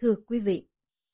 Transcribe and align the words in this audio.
thưa 0.00 0.14
quý 0.26 0.40
vị. 0.40 0.64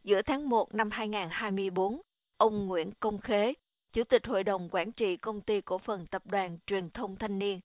Giữa 0.04 0.22
tháng 0.26 0.48
1 0.48 0.74
năm 0.74 0.90
2024, 0.90 2.00
ông 2.36 2.66
Nguyễn 2.66 2.90
Công 3.00 3.20
Khế, 3.20 3.52
Chủ 3.92 4.04
tịch 4.04 4.26
Hội 4.26 4.44
đồng 4.44 4.68
Quản 4.72 4.92
trị 4.92 5.16
Công 5.16 5.40
ty 5.40 5.60
Cổ 5.60 5.78
phần 5.78 6.06
Tập 6.06 6.22
đoàn 6.26 6.58
Truyền 6.66 6.90
thông 6.90 7.16
Thanh 7.16 7.38
niên, 7.38 7.60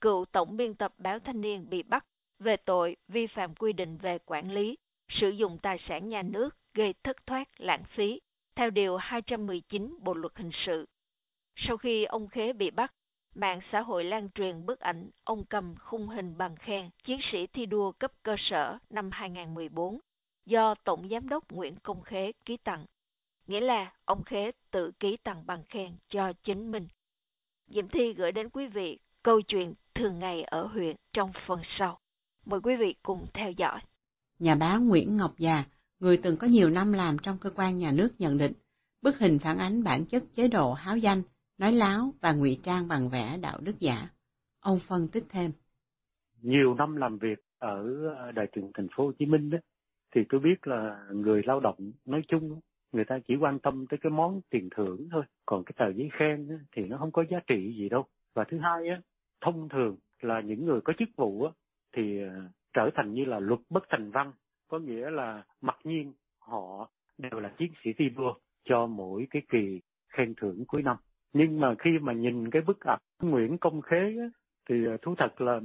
cựu 0.00 0.24
Tổng 0.32 0.56
biên 0.56 0.74
tập 0.74 0.94
Báo 0.98 1.18
Thanh 1.18 1.40
niên 1.40 1.70
bị 1.70 1.82
bắt 1.82 2.06
về 2.38 2.56
tội 2.64 2.96
vi 3.08 3.26
phạm 3.26 3.54
quy 3.54 3.72
định 3.72 3.96
về 3.96 4.18
quản 4.18 4.50
lý, 4.50 4.76
sử 5.08 5.28
dụng 5.28 5.58
tài 5.62 5.78
sản 5.88 6.08
nhà 6.08 6.22
nước 6.22 6.50
gây 6.74 6.94
thất 7.04 7.16
thoát 7.26 7.48
lãng 7.58 7.82
phí, 7.96 8.20
theo 8.56 8.70
Điều 8.70 8.96
219 8.96 9.98
Bộ 10.00 10.14
Luật 10.14 10.32
Hình 10.36 10.50
sự. 10.66 10.86
Sau 11.56 11.76
khi 11.76 12.04
ông 12.04 12.28
Khế 12.28 12.52
bị 12.52 12.70
bắt, 12.70 12.92
Mạng 13.34 13.60
xã 13.72 13.80
hội 13.80 14.04
lan 14.04 14.28
truyền 14.34 14.66
bức 14.66 14.80
ảnh 14.80 15.10
ông 15.24 15.44
cầm 15.44 15.74
khung 15.78 16.08
hình 16.08 16.34
bằng 16.38 16.56
khen 16.56 16.90
chiến 17.04 17.18
sĩ 17.32 17.46
thi 17.46 17.66
đua 17.66 17.92
cấp 17.92 18.12
cơ 18.22 18.36
sở 18.38 18.78
năm 18.90 19.10
2014 19.12 19.98
do 20.46 20.74
Tổng 20.84 21.08
Giám 21.08 21.28
đốc 21.28 21.52
Nguyễn 21.52 21.76
Công 21.82 22.02
Khế 22.02 22.32
ký 22.44 22.56
tặng. 22.64 22.86
Nghĩa 23.46 23.60
là 23.60 23.92
ông 24.04 24.22
Khế 24.24 24.50
tự 24.70 24.90
ký 25.00 25.16
tặng 25.24 25.46
bằng 25.46 25.62
khen 25.68 25.96
cho 26.08 26.32
chính 26.44 26.70
mình. 26.70 26.88
Diệm 27.66 27.88
Thi 27.88 28.12
gửi 28.16 28.32
đến 28.32 28.50
quý 28.50 28.66
vị 28.66 28.98
câu 29.22 29.40
chuyện 29.40 29.74
thường 29.94 30.18
ngày 30.18 30.42
ở 30.42 30.66
huyện 30.66 30.96
trong 31.12 31.32
phần 31.46 31.60
sau. 31.78 31.98
Mời 32.46 32.60
quý 32.60 32.76
vị 32.76 32.94
cùng 33.02 33.26
theo 33.34 33.50
dõi. 33.56 33.80
Nhà 34.38 34.54
báo 34.54 34.80
Nguyễn 34.80 35.16
Ngọc 35.16 35.32
Già, 35.38 35.64
người 36.00 36.16
từng 36.22 36.36
có 36.36 36.46
nhiều 36.46 36.70
năm 36.70 36.92
làm 36.92 37.16
trong 37.22 37.38
cơ 37.38 37.50
quan 37.56 37.78
nhà 37.78 37.92
nước 37.92 38.08
nhận 38.18 38.38
định, 38.38 38.52
bức 39.02 39.18
hình 39.18 39.38
phản 39.38 39.58
ánh 39.58 39.84
bản 39.84 40.04
chất 40.04 40.22
chế 40.34 40.48
độ 40.48 40.72
háo 40.72 40.96
danh, 40.96 41.22
nói 41.58 41.72
láo 41.72 42.12
và 42.20 42.32
ngụy 42.32 42.60
trang 42.62 42.88
bằng 42.88 43.08
vẻ 43.08 43.38
đạo 43.42 43.58
đức 43.60 43.80
giả. 43.80 44.08
Ông 44.60 44.78
phân 44.88 45.08
tích 45.08 45.24
thêm. 45.28 45.52
Nhiều 46.40 46.74
năm 46.74 46.96
làm 46.96 47.18
việc 47.18 47.38
ở 47.58 47.84
Đài 48.34 48.46
truyền 48.52 48.70
thành 48.74 48.88
phố 48.96 49.04
Hồ 49.04 49.12
Chí 49.18 49.26
Minh 49.26 49.50
đó, 49.50 49.58
thì 50.14 50.24
tôi 50.28 50.40
biết 50.40 50.66
là 50.66 51.06
người 51.10 51.42
lao 51.46 51.60
động 51.60 51.92
nói 52.06 52.22
chung 52.28 52.60
người 52.92 53.04
ta 53.04 53.18
chỉ 53.28 53.36
quan 53.36 53.58
tâm 53.58 53.86
tới 53.86 53.98
cái 54.02 54.12
món 54.12 54.40
tiền 54.50 54.68
thưởng 54.76 55.08
thôi, 55.10 55.24
còn 55.46 55.64
cái 55.64 55.72
tờ 55.76 55.92
giấy 55.92 56.08
khen 56.12 56.48
thì 56.76 56.82
nó 56.84 56.98
không 56.98 57.12
có 57.12 57.24
giá 57.30 57.40
trị 57.46 57.74
gì 57.78 57.88
đâu. 57.88 58.04
Và 58.34 58.44
thứ 58.44 58.58
hai 58.58 58.88
á, 58.88 59.00
thông 59.40 59.68
thường 59.68 59.96
là 60.20 60.40
những 60.40 60.64
người 60.64 60.80
có 60.80 60.92
chức 60.98 61.08
vụ 61.16 61.44
á, 61.44 61.52
thì 61.96 62.22
ờ, 62.22 62.28
trở 62.72 62.90
thành 62.94 63.14
như 63.14 63.24
là 63.24 63.38
luật 63.38 63.60
bất 63.70 63.84
thành 63.88 64.10
văn, 64.10 64.32
có 64.68 64.78
nghĩa 64.78 65.10
là 65.10 65.44
mặc 65.60 65.76
nhiên 65.84 66.12
họ 66.38 66.90
đều 67.18 67.40
là 67.40 67.52
chiến 67.58 67.72
sĩ 67.84 67.90
thi 67.98 68.08
đua 68.08 68.34
cho 68.64 68.86
mỗi 68.86 69.26
cái 69.30 69.42
kỳ 69.48 69.80
khen 70.08 70.34
thưởng 70.34 70.64
cuối 70.66 70.82
năm 70.82 70.96
nhưng 71.32 71.60
mà 71.60 71.74
khi 71.78 71.90
mà 72.02 72.12
nhìn 72.12 72.50
cái 72.50 72.62
bức 72.62 72.80
ảnh 72.80 72.98
Nguyễn 73.22 73.58
Công 73.58 73.80
Khế 73.80 73.96
á, 73.96 74.28
thì 74.68 74.84
ờ, 74.86 74.96
thú 75.02 75.14
thật 75.18 75.40
là 75.40 75.60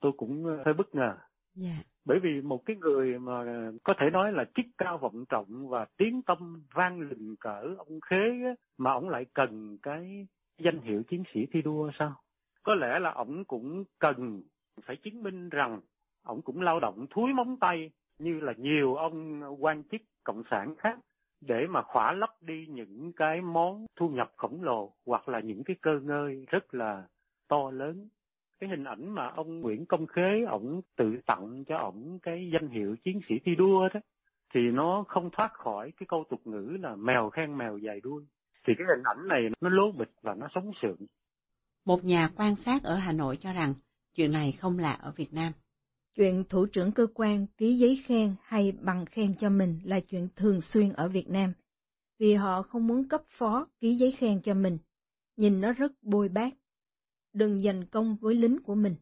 tôi 0.00 0.12
cũng 0.16 0.46
ờ, 0.46 0.62
hơi 0.64 0.74
bất 0.74 0.94
ngờ. 0.94 1.16
Yeah. 1.60 1.86
Bởi 2.04 2.18
vì 2.18 2.40
một 2.40 2.66
cái 2.66 2.76
người 2.76 3.18
mà 3.18 3.44
có 3.84 3.94
thể 3.98 4.10
nói 4.12 4.32
là 4.32 4.44
chức 4.54 4.66
cao 4.78 4.98
vọng 4.98 5.24
trọng 5.28 5.68
và 5.68 5.86
tiếng 5.96 6.22
tâm 6.22 6.62
vang 6.74 7.00
lừng 7.00 7.36
cỡ 7.40 7.74
ông 7.78 8.00
Khế 8.10 8.44
á, 8.44 8.54
mà 8.78 8.92
ông 8.92 9.08
lại 9.08 9.26
cần 9.34 9.78
cái 9.82 10.26
danh 10.58 10.80
hiệu 10.80 11.02
chiến 11.02 11.22
sĩ 11.34 11.46
thi 11.52 11.62
đua 11.62 11.90
sao? 11.98 12.14
Có 12.62 12.74
lẽ 12.74 12.98
là 12.98 13.10
ông 13.10 13.44
cũng 13.44 13.84
cần 13.98 14.42
phải 14.84 14.96
chứng 14.96 15.22
minh 15.22 15.48
rằng 15.48 15.80
ông 16.22 16.42
cũng 16.42 16.60
lao 16.60 16.80
động 16.80 17.06
thúi 17.10 17.32
móng 17.32 17.56
tay 17.60 17.90
như 18.18 18.40
là 18.40 18.52
nhiều 18.56 18.94
ông 18.94 19.42
quan 19.64 19.82
chức 19.84 20.00
cộng 20.24 20.42
sản 20.50 20.74
khác 20.78 20.98
để 21.40 21.66
mà 21.70 21.82
khỏa 21.82 22.12
lấp 22.12 22.30
đi 22.40 22.66
những 22.68 23.12
cái 23.16 23.40
món 23.40 23.86
thu 23.96 24.08
nhập 24.08 24.32
khổng 24.36 24.62
lồ 24.62 24.92
hoặc 25.06 25.28
là 25.28 25.40
những 25.40 25.64
cái 25.64 25.76
cơ 25.82 26.00
ngơi 26.00 26.44
rất 26.48 26.74
là 26.74 27.06
to 27.48 27.70
lớn 27.70 28.08
cái 28.62 28.70
hình 28.70 28.84
ảnh 28.84 29.14
mà 29.14 29.28
ông 29.36 29.60
Nguyễn 29.60 29.86
Công 29.86 30.06
Khế 30.06 30.44
ổng 30.50 30.80
tự 30.96 31.04
tặng 31.26 31.64
cho 31.68 31.76
ổng 31.76 32.18
cái 32.22 32.50
danh 32.52 32.68
hiệu 32.68 32.96
chiến 33.04 33.20
sĩ 33.28 33.34
thi 33.44 33.54
đua 33.54 33.88
đó 33.94 34.00
thì 34.54 34.60
nó 34.72 35.04
không 35.08 35.30
thoát 35.32 35.52
khỏi 35.52 35.92
cái 35.96 36.06
câu 36.08 36.24
tục 36.30 36.40
ngữ 36.44 36.76
là 36.80 36.96
mèo 36.96 37.30
khen 37.30 37.58
mèo 37.58 37.78
dài 37.78 38.00
đuôi 38.02 38.24
thì 38.66 38.72
cái 38.78 38.86
hình 38.96 39.02
ảnh 39.04 39.28
này 39.28 39.40
nó 39.60 39.68
lố 39.68 39.92
bịch 39.98 40.12
và 40.22 40.34
nó 40.34 40.46
sống 40.54 40.70
sượng 40.82 40.96
một 41.86 42.04
nhà 42.04 42.30
quan 42.36 42.56
sát 42.56 42.82
ở 42.82 42.94
Hà 42.94 43.12
Nội 43.12 43.36
cho 43.40 43.52
rằng 43.52 43.74
chuyện 44.14 44.32
này 44.32 44.52
không 44.52 44.78
lạ 44.78 44.92
ở 44.92 45.12
Việt 45.16 45.32
Nam 45.32 45.52
Chuyện 46.16 46.44
thủ 46.48 46.66
trưởng 46.66 46.92
cơ 46.92 47.06
quan 47.14 47.46
ký 47.58 47.74
giấy 47.74 48.02
khen 48.06 48.34
hay 48.42 48.72
bằng 48.80 49.06
khen 49.06 49.34
cho 49.34 49.50
mình 49.50 49.78
là 49.84 50.00
chuyện 50.00 50.28
thường 50.36 50.60
xuyên 50.60 50.92
ở 50.92 51.08
Việt 51.08 51.28
Nam, 51.30 51.52
vì 52.18 52.34
họ 52.34 52.62
không 52.62 52.86
muốn 52.86 53.08
cấp 53.08 53.20
phó 53.38 53.66
ký 53.80 53.94
giấy 53.94 54.12
khen 54.12 54.40
cho 54.42 54.54
mình. 54.54 54.78
Nhìn 55.36 55.60
nó 55.60 55.72
rất 55.72 55.92
bôi 56.02 56.28
bác. 56.28 56.61
Đừng 57.32 57.62
giành 57.62 57.86
công 57.86 58.16
với 58.16 58.34
lính 58.34 58.62
của 58.62 58.74
mình. 58.74 58.96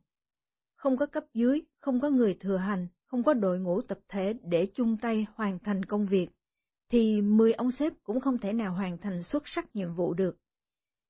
Không 0.75 0.97
có 0.97 1.07
cấp 1.07 1.25
dưới, 1.35 1.63
không 1.79 2.01
có 2.01 2.11
người 2.11 2.37
thừa 2.41 2.57
hành, 2.57 2.89
không 3.07 3.23
có 3.23 3.35
đội 3.35 3.59
ngũ 3.59 3.83
tập 3.83 3.99
thể 4.09 4.33
để 4.43 4.67
chung 4.75 4.97
tay 4.97 5.27
hoàn 5.35 5.59
thành 5.59 5.85
công 5.85 6.07
việc, 6.07 6.29
thì 6.91 7.21
10 7.21 7.53
ông 7.53 7.73
sếp 7.73 7.93
cũng 8.03 8.21
không 8.21 8.39
thể 8.39 8.53
nào 8.53 8.75
hoàn 8.75 8.99
thành 8.99 9.23
xuất 9.23 9.43
sắc 9.47 9.77
nhiệm 9.77 9.95
vụ 9.95 10.15
được. 10.15 10.37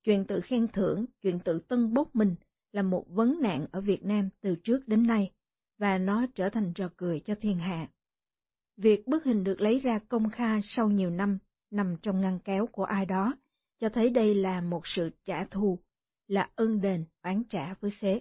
Chuyện 0.04 0.26
tự 0.26 0.40
khen 0.40 0.68
thưởng, 0.68 1.06
chuyện 1.22 1.40
tự 1.40 1.58
tân 1.58 1.94
bốc 1.94 2.16
mình 2.16 2.34
là 2.72 2.82
một 2.82 3.04
vấn 3.08 3.38
nạn 3.42 3.66
ở 3.72 3.80
Việt 3.80 4.04
Nam 4.04 4.28
từ 4.40 4.56
trước 4.64 4.88
đến 4.88 5.06
nay 5.06 5.32
và 5.78 5.98
nó 5.98 6.26
trở 6.34 6.48
thành 6.48 6.72
trò 6.74 6.88
cười 6.96 7.20
cho 7.20 7.34
thiên 7.40 7.58
hạ. 7.58 7.88
Việc 8.76 9.06
bức 9.06 9.24
hình 9.24 9.44
được 9.44 9.60
lấy 9.60 9.78
ra 9.78 9.98
công 10.08 10.30
khai 10.30 10.60
sau 10.62 10.90
nhiều 10.90 11.10
năm 11.10 11.38
nằm 11.70 11.96
trong 12.02 12.20
ngăn 12.20 12.38
kéo 12.44 12.66
của 12.66 12.84
ai 12.84 13.06
đó, 13.06 13.34
cho 13.78 13.88
thấy 13.88 14.10
đây 14.10 14.34
là 14.34 14.60
một 14.60 14.86
sự 14.86 15.10
trả 15.24 15.44
thù, 15.44 15.78
là 16.30 16.50
ân 16.54 16.80
đền 16.80 17.04
oán 17.22 17.42
trả 17.50 17.74
với 17.80 17.90
xế. 18.00 18.20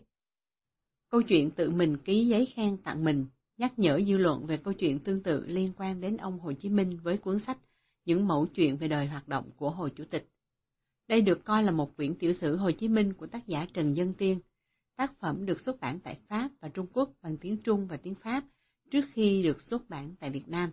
Câu 1.09 1.21
chuyện 1.21 1.51
tự 1.51 1.69
mình 1.69 1.97
ký 1.97 2.27
giấy 2.27 2.45
khen 2.45 2.77
tặng 2.77 3.03
mình 3.03 3.25
nhắc 3.57 3.79
nhở 3.79 4.01
dư 4.07 4.17
luận 4.17 4.45
về 4.45 4.57
câu 4.57 4.73
chuyện 4.73 4.99
tương 4.99 5.23
tự 5.23 5.45
liên 5.45 5.73
quan 5.77 6.01
đến 6.01 6.17
ông 6.17 6.39
Hồ 6.39 6.53
Chí 6.53 6.69
Minh 6.69 6.99
với 7.03 7.17
cuốn 7.17 7.39
sách 7.39 7.57
Những 8.05 8.27
mẫu 8.27 8.47
chuyện 8.55 8.77
về 8.77 8.87
đời 8.87 9.07
hoạt 9.07 9.27
động 9.27 9.49
của 9.57 9.69
Hồ 9.69 9.89
Chủ 9.89 10.03
tịch. 10.09 10.29
Đây 11.07 11.21
được 11.21 11.45
coi 11.45 11.63
là 11.63 11.71
một 11.71 11.95
quyển 11.95 12.15
tiểu 12.15 12.33
sử 12.33 12.55
Hồ 12.55 12.71
Chí 12.71 12.87
Minh 12.87 13.13
của 13.13 13.27
tác 13.27 13.47
giả 13.47 13.65
Trần 13.73 13.95
Dân 13.95 14.13
Tiên, 14.13 14.39
Tác 14.99 15.19
phẩm 15.19 15.45
được 15.45 15.59
xuất 15.59 15.79
bản 15.79 15.99
tại 15.99 16.19
Pháp 16.27 16.51
và 16.59 16.69
Trung 16.69 16.87
Quốc 16.93 17.09
bằng 17.21 17.37
tiếng 17.37 17.57
Trung 17.57 17.87
và 17.87 17.97
tiếng 17.97 18.15
Pháp 18.15 18.43
trước 18.91 19.05
khi 19.13 19.43
được 19.43 19.61
xuất 19.61 19.89
bản 19.89 20.15
tại 20.19 20.29
Việt 20.29 20.47
Nam. 20.47 20.71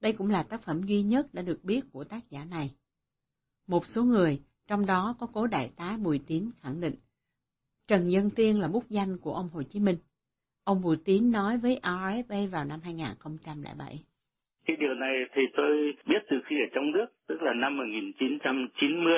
Đây 0.00 0.12
cũng 0.12 0.30
là 0.30 0.42
tác 0.42 0.62
phẩm 0.62 0.82
duy 0.82 1.02
nhất 1.02 1.34
đã 1.34 1.42
được 1.42 1.64
biết 1.64 1.80
của 1.92 2.04
tác 2.04 2.30
giả 2.30 2.44
này. 2.44 2.74
Một 3.66 3.86
số 3.86 4.02
người, 4.02 4.42
trong 4.68 4.86
đó 4.86 5.14
có 5.20 5.26
cố 5.34 5.46
đại 5.46 5.70
tá 5.76 5.96
Bùi 6.04 6.20
Tín 6.26 6.50
khẳng 6.62 6.80
định, 6.80 6.94
Trần 7.86 8.10
Dân 8.10 8.30
Tiên 8.36 8.60
là 8.60 8.68
bút 8.68 8.84
danh 8.88 9.18
của 9.18 9.34
ông 9.34 9.48
Hồ 9.52 9.62
Chí 9.62 9.80
Minh. 9.80 9.96
Ông 10.64 10.82
Bùi 10.82 10.96
Tín 11.04 11.30
nói 11.30 11.58
với 11.58 11.80
RFA 11.82 12.50
vào 12.50 12.64
năm 12.64 12.80
2007. 12.84 14.04
Cái 14.66 14.76
điều 14.76 14.94
này 14.94 15.14
thì 15.34 15.42
tôi 15.56 15.94
biết 16.06 16.22
từ 16.30 16.36
khi 16.46 16.56
ở 16.56 16.68
trong 16.74 16.92
nước, 16.92 17.06
tức 17.28 17.42
là 17.42 17.54
năm 17.54 17.76
1990, 17.76 19.14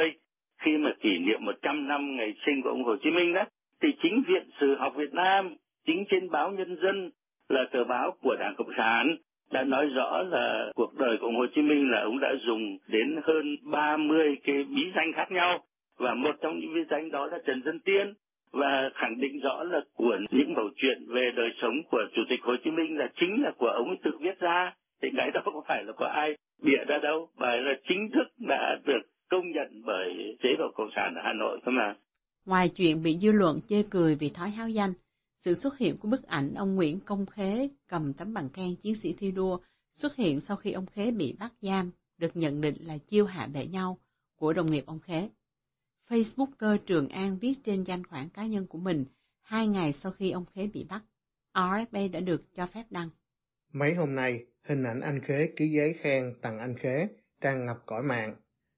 khi 0.64 0.70
mà 0.76 0.90
kỷ 1.02 1.18
niệm 1.18 1.44
100 1.44 1.88
năm 1.88 2.16
ngày 2.16 2.34
sinh 2.46 2.62
của 2.62 2.68
ông 2.68 2.84
Hồ 2.84 2.96
Chí 3.02 3.10
Minh 3.10 3.32
đó, 3.34 3.44
thì 3.82 3.88
chính 4.02 4.22
Viện 4.28 4.50
Sử 4.60 4.74
học 4.78 4.92
Việt 4.96 5.12
Nam, 5.12 5.56
chính 5.86 6.04
trên 6.10 6.30
báo 6.30 6.50
Nhân 6.50 6.76
dân 6.82 7.10
là 7.48 7.64
tờ 7.72 7.84
báo 7.84 8.16
của 8.22 8.36
Đảng 8.40 8.54
Cộng 8.58 8.70
sản 8.76 9.16
đã 9.50 9.64
nói 9.64 9.86
rõ 9.86 10.22
là 10.22 10.72
cuộc 10.74 10.94
đời 10.98 11.16
của 11.20 11.30
Hồ 11.30 11.46
Chí 11.54 11.62
Minh 11.62 11.90
là 11.90 12.00
ông 12.00 12.20
đã 12.20 12.28
dùng 12.46 12.78
đến 12.88 13.20
hơn 13.24 13.56
30 13.62 14.36
cái 14.44 14.64
bí 14.64 14.82
danh 14.96 15.12
khác 15.12 15.32
nhau 15.32 15.64
và 15.98 16.14
một 16.14 16.36
trong 16.42 16.58
những 16.58 16.74
bí 16.74 16.80
danh 16.90 17.10
đó 17.10 17.26
là 17.26 17.38
Trần 17.46 17.62
Dân 17.64 17.80
Tiên 17.80 18.14
và 18.52 18.90
khẳng 18.94 19.20
định 19.20 19.40
rõ 19.40 19.62
là 19.62 19.80
của 19.94 20.16
những 20.30 20.54
mẩu 20.54 20.68
chuyện 20.76 21.06
về 21.08 21.30
đời 21.36 21.50
sống 21.62 21.74
của 21.90 22.04
Chủ 22.14 22.22
tịch 22.28 22.40
Hồ 22.42 22.52
Chí 22.64 22.70
Minh 22.70 22.98
là 22.98 23.08
chính 23.20 23.42
là 23.42 23.52
của 23.58 23.66
ông 23.66 23.88
ấy 23.88 23.96
tự 24.04 24.10
viết 24.20 24.38
ra. 24.40 24.74
Thì 25.02 25.08
cái 25.16 25.30
đó 25.30 25.40
không 25.44 25.64
phải 25.68 25.84
là 25.84 25.92
của 25.92 26.04
ai 26.04 26.36
bịa 26.62 26.84
ra 26.88 26.98
đâu, 26.98 27.28
mà 27.36 27.56
là 27.56 27.72
chính 27.88 28.10
thức 28.14 28.28
đã 28.38 28.78
được 28.84 29.02
công 29.30 29.50
nhận 29.50 29.82
bởi 29.86 30.36
chế 30.42 30.48
độ 30.58 30.64
Cộng 30.74 30.90
sản 30.96 31.14
ở 31.14 31.22
Hà 31.24 31.32
Nội 31.32 31.58
cơ 31.64 31.70
mà. 31.70 31.94
Ngoài 32.46 32.68
chuyện 32.76 33.02
bị 33.02 33.18
dư 33.22 33.32
luận 33.32 33.60
chê 33.68 33.82
cười 33.90 34.14
vì 34.14 34.30
thói 34.30 34.50
háo 34.50 34.68
danh, 34.68 34.92
sự 35.46 35.54
xuất 35.54 35.78
hiện 35.78 35.98
của 35.98 36.08
bức 36.08 36.22
ảnh 36.22 36.54
ông 36.54 36.74
Nguyễn 36.74 37.00
Công 37.00 37.26
Khế 37.26 37.68
cầm 37.88 38.12
tấm 38.12 38.34
bằng 38.34 38.48
khen 38.48 38.76
chiến 38.76 38.94
sĩ 38.94 39.14
thi 39.18 39.30
đua 39.30 39.58
xuất 39.94 40.16
hiện 40.16 40.40
sau 40.40 40.56
khi 40.56 40.72
ông 40.72 40.86
Khế 40.86 41.10
bị 41.10 41.36
bắt 41.38 41.52
giam, 41.60 41.90
được 42.18 42.36
nhận 42.36 42.60
định 42.60 42.76
là 42.80 42.98
chiêu 42.98 43.26
hạ 43.26 43.46
bệ 43.46 43.66
nhau 43.66 43.98
của 44.36 44.52
đồng 44.52 44.70
nghiệp 44.70 44.84
ông 44.86 45.00
Khế. 45.00 45.28
Facebooker 46.08 46.78
Trường 46.86 47.08
An 47.08 47.38
viết 47.38 47.54
trên 47.64 47.82
danh 47.82 48.06
khoản 48.06 48.28
cá 48.28 48.46
nhân 48.46 48.66
của 48.66 48.78
mình 48.78 49.04
hai 49.42 49.66
ngày 49.66 49.92
sau 50.02 50.12
khi 50.12 50.30
ông 50.30 50.44
Khế 50.54 50.66
bị 50.66 50.84
bắt. 50.84 51.02
RFA 51.54 52.10
đã 52.10 52.20
được 52.20 52.54
cho 52.54 52.66
phép 52.66 52.84
đăng. 52.90 53.10
Mấy 53.72 53.94
hôm 53.94 54.14
nay, 54.14 54.44
hình 54.62 54.82
ảnh 54.82 55.00
anh 55.00 55.20
Khế 55.20 55.52
ký 55.56 55.68
giấy 55.68 55.94
khen 56.00 56.34
tặng 56.42 56.58
anh 56.58 56.76
Khế 56.78 57.08
tràn 57.40 57.66
ngập 57.66 57.76
cõi 57.86 58.02
mạng. 58.02 58.36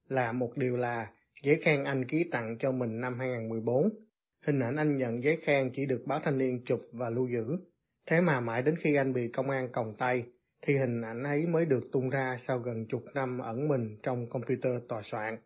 Là 0.09 0.33
một 0.33 0.53
điều 0.57 0.77
là 0.77 1.13
giấy 1.43 1.61
khen 1.65 1.85
anh 1.85 2.05
ký 2.05 2.25
tặng 2.31 2.57
cho 2.61 2.73
mình 2.73 3.01
năm 3.01 3.19
2014. 3.19 4.08
Hình 4.49 4.61
ảnh 4.61 4.77
anh 4.77 4.97
nhận 4.97 5.25
giấy 5.25 5.37
khen 5.37 5.71
chỉ 5.75 5.87
được 5.87 6.03
báo 6.07 6.21
thanh 6.25 6.39
niên 6.39 6.65
chụp 6.65 6.81
và 6.93 7.11
lưu 7.11 7.29
giữ. 7.29 7.59
Thế 8.07 8.21
mà 8.21 8.41
mãi 8.41 8.63
đến 8.63 8.75
khi 8.83 8.95
anh 8.95 9.13
bị 9.13 9.29
công 9.33 9.51
an 9.51 9.69
còng 9.73 9.95
tay, 9.99 10.25
thì 10.63 10.75
hình 10.75 11.03
ảnh 11.03 11.23
ấy 11.23 11.47
mới 11.47 11.65
được 11.65 11.89
tung 11.93 12.11
ra 12.11 12.39
sau 12.47 12.59
gần 12.59 12.87
chục 12.89 13.05
năm 13.15 13.39
ẩn 13.39 13.69
mình 13.69 13.97
trong 14.03 14.29
computer 14.31 14.73
tòa 14.89 15.03
soạn. 15.05 15.39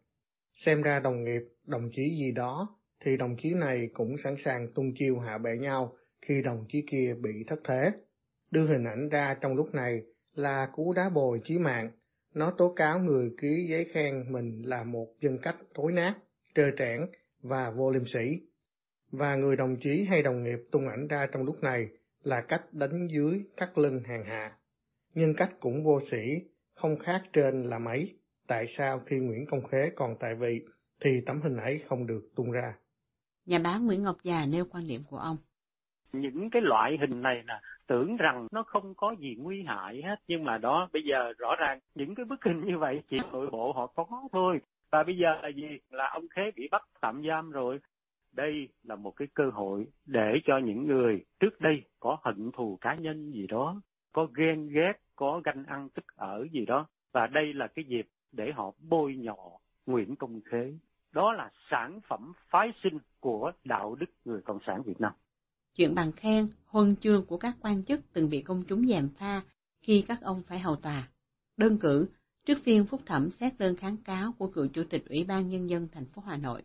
Xem 0.64 0.82
ra 0.82 1.00
đồng 1.00 1.24
nghiệp, 1.24 1.40
đồng 1.66 1.90
chí 1.92 2.02
gì 2.18 2.32
đó, 2.32 2.78
thì 3.04 3.16
đồng 3.16 3.36
chí 3.38 3.54
này 3.54 3.88
cũng 3.94 4.16
sẵn 4.24 4.36
sàng 4.44 4.72
tung 4.74 4.94
chiêu 4.98 5.18
hạ 5.18 5.38
bệ 5.38 5.50
nhau 5.60 5.96
khi 6.26 6.42
đồng 6.42 6.64
chí 6.68 6.86
kia 6.90 7.14
bị 7.22 7.44
thất 7.46 7.60
thế. 7.64 7.90
Đưa 8.50 8.66
hình 8.66 8.84
ảnh 8.84 9.08
ra 9.08 9.36
trong 9.40 9.54
lúc 9.54 9.74
này 9.74 10.02
là 10.34 10.68
cú 10.74 10.92
đá 10.92 11.08
bồi 11.14 11.40
chí 11.44 11.58
mạng. 11.58 11.90
Nó 12.34 12.52
tố 12.58 12.72
cáo 12.76 12.98
người 12.98 13.30
ký 13.40 13.66
giấy 13.70 13.86
khen 13.92 14.32
mình 14.32 14.62
là 14.64 14.84
một 14.84 15.06
dân 15.20 15.38
cách 15.42 15.56
tối 15.74 15.92
nát, 15.92 16.14
trơ 16.54 16.70
trẽn 16.78 17.00
và 17.42 17.70
vô 17.70 17.90
liêm 17.90 18.04
sĩ. 18.06 18.51
Và 19.12 19.36
người 19.36 19.56
đồng 19.56 19.76
chí 19.80 20.06
hay 20.10 20.22
đồng 20.22 20.42
nghiệp 20.42 20.58
tung 20.70 20.88
ảnh 20.88 21.08
ra 21.08 21.26
trong 21.32 21.44
lúc 21.44 21.62
này 21.62 21.88
là 22.22 22.40
cách 22.48 22.62
đánh 22.72 23.08
dưới 23.10 23.44
thắt 23.56 23.78
lưng 23.78 24.00
hàng 24.04 24.24
hạ. 24.24 24.52
Nhưng 25.14 25.34
cách 25.36 25.50
cũng 25.60 25.84
vô 25.84 26.00
sĩ, 26.10 26.18
không 26.74 26.98
khác 26.98 27.22
trên 27.32 27.62
là 27.62 27.78
mấy 27.78 28.14
tại 28.48 28.66
sao 28.76 29.00
khi 29.06 29.16
Nguyễn 29.16 29.46
Công 29.46 29.62
Khế 29.62 29.90
còn 29.96 30.16
tại 30.20 30.34
vị 30.34 30.60
thì 31.04 31.10
tấm 31.26 31.40
hình 31.42 31.56
ấy 31.56 31.82
không 31.88 32.06
được 32.06 32.22
tung 32.36 32.50
ra. 32.50 32.74
Nhà 33.46 33.58
báo 33.64 33.80
Nguyễn 33.80 34.02
Ngọc 34.02 34.16
Già 34.22 34.46
nêu 34.46 34.64
quan 34.70 34.84
điểm 34.88 35.02
của 35.10 35.16
ông. 35.16 35.36
Những 36.12 36.50
cái 36.50 36.62
loại 36.62 36.96
hình 37.00 37.22
này 37.22 37.42
nè, 37.46 37.60
tưởng 37.86 38.16
rằng 38.16 38.46
nó 38.52 38.62
không 38.62 38.94
có 38.94 39.14
gì 39.20 39.34
nguy 39.38 39.62
hại 39.66 40.02
hết, 40.02 40.16
nhưng 40.28 40.44
mà 40.44 40.58
đó 40.58 40.88
bây 40.92 41.02
giờ 41.10 41.32
rõ 41.38 41.56
ràng 41.58 41.78
những 41.94 42.14
cái 42.14 42.24
bức 42.24 42.44
hình 42.44 42.60
như 42.64 42.78
vậy 42.78 43.02
chỉ 43.10 43.16
nội 43.32 43.48
bộ 43.52 43.72
họ 43.72 43.86
có 43.86 44.06
thôi. 44.32 44.58
Và 44.90 45.02
bây 45.02 45.16
giờ 45.16 45.28
là 45.42 45.48
gì? 45.48 45.78
Là 45.90 46.10
ông 46.12 46.28
Khế 46.28 46.42
bị 46.56 46.68
bắt 46.70 46.82
tạm 47.00 47.22
giam 47.28 47.50
rồi. 47.50 47.78
Đây 48.32 48.68
là 48.82 48.96
một 48.96 49.10
cái 49.10 49.28
cơ 49.34 49.44
hội 49.52 49.86
để 50.06 50.40
cho 50.44 50.58
những 50.64 50.86
người 50.86 51.24
trước 51.40 51.60
đây 51.60 51.82
có 52.00 52.18
hận 52.22 52.50
thù 52.56 52.78
cá 52.80 52.94
nhân 52.94 53.32
gì 53.32 53.46
đó, 53.46 53.80
có 54.12 54.28
ghen 54.36 54.68
ghét, 54.68 54.92
có 55.16 55.40
ganh 55.44 55.64
ăn 55.64 55.88
tức 55.94 56.04
ở 56.16 56.46
gì 56.52 56.66
đó. 56.66 56.86
Và 57.12 57.26
đây 57.26 57.54
là 57.54 57.66
cái 57.66 57.84
dịp 57.88 58.08
để 58.32 58.52
họ 58.54 58.72
bôi 58.88 59.16
nhọ 59.16 59.58
Nguyễn 59.86 60.16
Công 60.16 60.40
Khế. 60.40 60.72
Đó 61.12 61.32
là 61.32 61.50
sản 61.70 62.00
phẩm 62.08 62.32
phái 62.50 62.72
sinh 62.82 62.98
của 63.20 63.52
đạo 63.64 63.94
đức 63.94 64.06
người 64.24 64.42
Cộng 64.42 64.58
sản 64.66 64.82
Việt 64.82 65.00
Nam. 65.00 65.12
Chuyện 65.74 65.94
bằng 65.94 66.12
khen, 66.12 66.48
huân 66.66 66.96
chương 66.96 67.26
của 67.26 67.38
các 67.38 67.56
quan 67.60 67.84
chức 67.84 68.00
từng 68.12 68.30
bị 68.30 68.42
công 68.42 68.62
chúng 68.68 68.86
gièm 68.86 69.08
pha 69.18 69.42
khi 69.82 70.04
các 70.08 70.18
ông 70.22 70.42
phải 70.48 70.58
hầu 70.58 70.76
tòa. 70.76 71.08
Đơn 71.56 71.78
cử, 71.78 72.08
trước 72.44 72.58
phiên 72.64 72.86
phúc 72.86 73.00
thẩm 73.06 73.30
xét 73.30 73.58
đơn 73.58 73.76
kháng 73.76 73.96
cáo 74.04 74.32
của 74.38 74.50
cựu 74.50 74.66
chủ 74.66 74.84
tịch 74.90 75.04
Ủy 75.08 75.24
ban 75.28 75.48
Nhân 75.48 75.70
dân 75.70 75.88
thành 75.92 76.06
phố 76.06 76.22
Hà 76.26 76.36
Nội. 76.36 76.62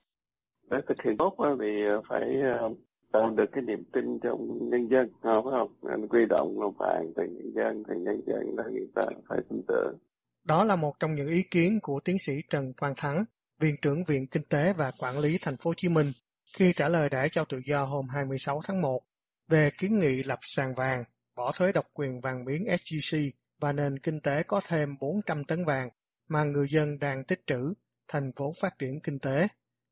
để 0.70 0.78
thực 0.88 1.02
hiện 1.02 1.18
tốt 1.18 1.36
thì 1.62 1.84
phải 2.10 2.42
ờ, 2.42 2.70
tạo 3.12 3.30
được 3.30 3.50
cái 3.52 3.64
niềm 3.64 3.84
tin 3.94 4.20
trong 4.20 4.70
nhân 4.70 4.88
dân 4.92 5.10
phải 5.24 5.34
không? 5.52 5.74
Anh 5.90 6.08
quy 6.08 6.26
động 6.30 6.62
lòng 6.62 6.74
vàng 6.78 7.12
từ 7.16 7.24
nhân 7.24 7.54
dân 7.56 7.84
thì 7.88 7.96
nhân 8.00 8.22
dân 8.28 8.56
là 8.58 8.64
người 8.64 8.88
ta 8.96 9.06
phải 9.30 9.40
tin 9.50 9.62
tưởng. 9.68 9.98
Đó 10.44 10.64
là 10.64 10.76
một 10.76 10.94
trong 11.00 11.16
những 11.16 11.28
ý 11.28 11.44
kiến 11.44 11.80
của 11.82 12.00
tiến 12.00 12.18
sĩ 12.20 12.34
Trần 12.50 12.74
Quang 12.80 12.94
Thắng, 12.98 13.26
Viện 13.60 13.76
trưởng 13.82 14.04
Viện 14.04 14.28
Kinh 14.32 14.44
tế 14.44 14.74
và 14.78 14.92
Quản 15.00 15.20
lý 15.20 15.38
Thành 15.42 15.58
phố 15.58 15.70
Hồ 15.70 15.74
Chí 15.78 15.90
Minh 15.90 16.12
khi 16.58 16.74
trả 16.74 16.90
lời 16.90 17.10
Đảng 17.10 17.30
cho 17.32 17.46
tự 17.46 17.60
do 17.66 17.84
hôm 17.84 18.06
26 18.14 18.62
tháng 18.64 18.82
1 18.82 19.02
về 19.48 19.70
kiến 19.78 20.00
nghị 20.00 20.24
lập 20.24 20.40
sàn 20.42 20.76
vàng, 20.76 21.04
bỏ 21.36 21.52
thuế 21.58 21.72
độc 21.72 21.86
quyền 21.94 22.22
vàng 22.22 22.46
miếng 22.46 22.66
SGC 22.78 23.18
và 23.60 23.72
nền 23.72 24.00
kinh 24.00 24.22
tế 24.22 24.44
có 24.44 24.62
thêm 24.68 24.98
400 25.00 25.44
tấn 25.44 25.66
vàng 25.66 25.90
mà 26.30 26.44
người 26.44 26.68
dân 26.70 27.00
đang 27.00 27.24
tích 27.24 27.42
trữ 27.48 27.74
thành 28.08 28.32
phố 28.36 28.54
phát 28.62 28.80
triển 28.80 29.00
kinh 29.04 29.20
tế 29.20 29.48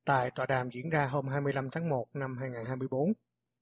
tại 0.05 0.31
tọa 0.35 0.45
đàm 0.45 0.69
diễn 0.69 0.89
ra 0.89 1.05
hôm 1.05 1.27
25 1.27 1.69
tháng 1.69 1.89
1 1.89 2.05
năm 2.13 2.37
2024. 2.39 3.13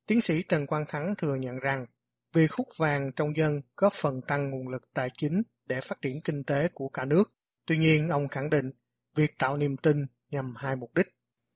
Tiến 0.08 0.22
sĩ 0.22 0.44
Trần 0.44 0.68
Quang 0.68 0.86
Thắng 0.88 1.16
thừa 1.18 1.36
nhận 1.36 1.60
rằng 1.60 1.86
việc 2.34 2.52
hút 2.52 2.68
vàng 2.78 3.12
trong 3.16 3.36
dân 3.36 3.62
góp 3.78 3.94
phần 3.94 4.22
tăng 4.28 4.50
nguồn 4.50 4.68
lực 4.68 4.94
tài 4.94 5.10
chính 5.18 5.42
để 5.66 5.80
phát 5.82 6.02
triển 6.02 6.18
kinh 6.26 6.44
tế 6.44 6.68
của 6.74 6.90
cả 6.90 7.06
nước. 7.06 7.24
Tuy 7.68 7.78
nhiên, 7.78 8.10
ông 8.10 8.28
khẳng 8.28 8.50
định 8.50 8.72
việc 9.16 9.38
tạo 9.40 9.58
niềm 9.58 9.78
tin 9.78 9.98
nhằm 10.32 10.54
hai 10.58 10.76
mục 10.76 10.94
đích. 10.96 11.08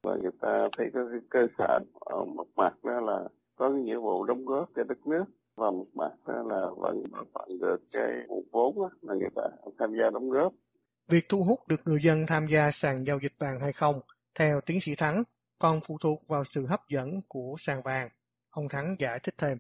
Và 0.04 0.16
người 0.22 0.32
ta 0.42 0.70
thấy 0.78 0.88
có 0.94 1.00
cái 1.12 1.20
cơ 1.30 1.48
sở 1.58 1.80
ở 2.00 2.26
một 2.26 2.48
mặt 2.56 2.84
đó 2.84 3.00
là 3.00 3.30
có 3.56 3.72
cái 3.72 3.82
nghĩa 3.82 3.98
vụ 3.98 4.26
đóng 4.26 4.46
góp 4.46 4.70
cho 4.76 4.84
đất 4.84 5.08
nước 5.08 5.26
và 5.56 5.72
một 5.72 5.88
mặt 5.94 6.12
đó 6.28 6.44
là 6.48 6.68
vẫn 6.78 7.04
phận 7.34 7.60
được 7.60 7.78
cái 7.94 8.12
nguồn 8.28 8.48
vốn 8.52 8.76
đó, 8.76 8.90
là 9.02 9.14
người 9.14 9.30
ta 9.36 9.44
tham 9.80 9.96
gia 10.00 10.10
đóng 10.10 10.30
góp. 10.30 10.54
Việc 11.08 11.30
thu 11.30 11.44
hút 11.44 11.60
được 11.68 11.82
người 11.86 12.00
dân 12.02 12.26
tham 12.28 12.48
gia 12.48 12.72
sàn 12.72 13.04
giao 13.08 13.20
dịch 13.20 13.34
vàng 13.40 13.60
hay 13.60 13.74
không 13.74 14.02
theo 14.40 14.62
tiến 14.62 14.82
sĩ 14.82 14.96
Thắng, 14.96 15.24
còn 15.60 15.80
phụ 15.88 15.98
thuộc 16.02 16.20
vào 16.28 16.44
sự 16.52 16.66
hấp 16.66 16.80
dẫn 16.90 17.10
của 17.28 17.56
sàn 17.60 17.82
vàng. 17.82 18.10
Ông 18.50 18.70
Thắng 18.70 18.96
giải 19.00 19.20
thích 19.24 19.36
thêm. 19.38 19.58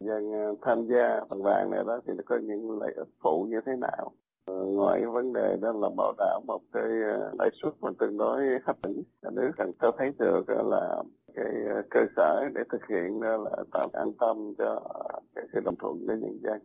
Dân 0.00 0.32
ờ, 0.32 0.54
tham 0.62 0.86
gia 0.86 1.20
bằng 1.30 1.42
vàng 1.42 1.70
này 1.70 1.80
đó 1.86 2.00
thì 2.06 2.12
nó 2.16 2.22
có 2.26 2.38
những 2.42 2.78
lợi 2.80 2.92
ích 2.96 3.08
phụ 3.22 3.46
như 3.50 3.60
thế 3.66 3.72
nào? 3.80 4.12
Ờ, 4.44 4.54
ngoài 4.54 5.00
cái 5.00 5.10
vấn 5.10 5.32
đề 5.32 5.56
đó 5.60 5.72
là 5.72 5.88
bảo 5.96 6.12
đảm 6.18 6.42
một 6.46 6.60
cái 6.72 7.02
ờ, 7.12 7.32
lãi 7.38 7.50
suất 7.62 7.72
mà 7.80 7.90
tương 7.98 8.16
đối 8.16 8.42
hấp 8.64 8.76
dẫn, 8.82 9.02
nước 9.32 9.50
cần 9.56 9.72
cho 9.80 9.90
thấy 9.98 10.12
được 10.18 10.44
là 10.48 11.02
cái 11.34 11.52
cơ 11.90 12.00
sở 12.16 12.48
để 12.54 12.62
thực 12.72 12.86
hiện 12.88 13.20
đó 13.20 13.36
là 13.36 13.50
tạo 13.72 13.88
an 13.92 14.12
tâm 14.20 14.54
cho 14.58 14.80
cái 15.34 15.44
sự 15.52 15.60
đồng 15.64 15.76
thuận 15.78 16.06
của 16.06 16.14
nhân 16.14 16.38
dân 16.42 16.60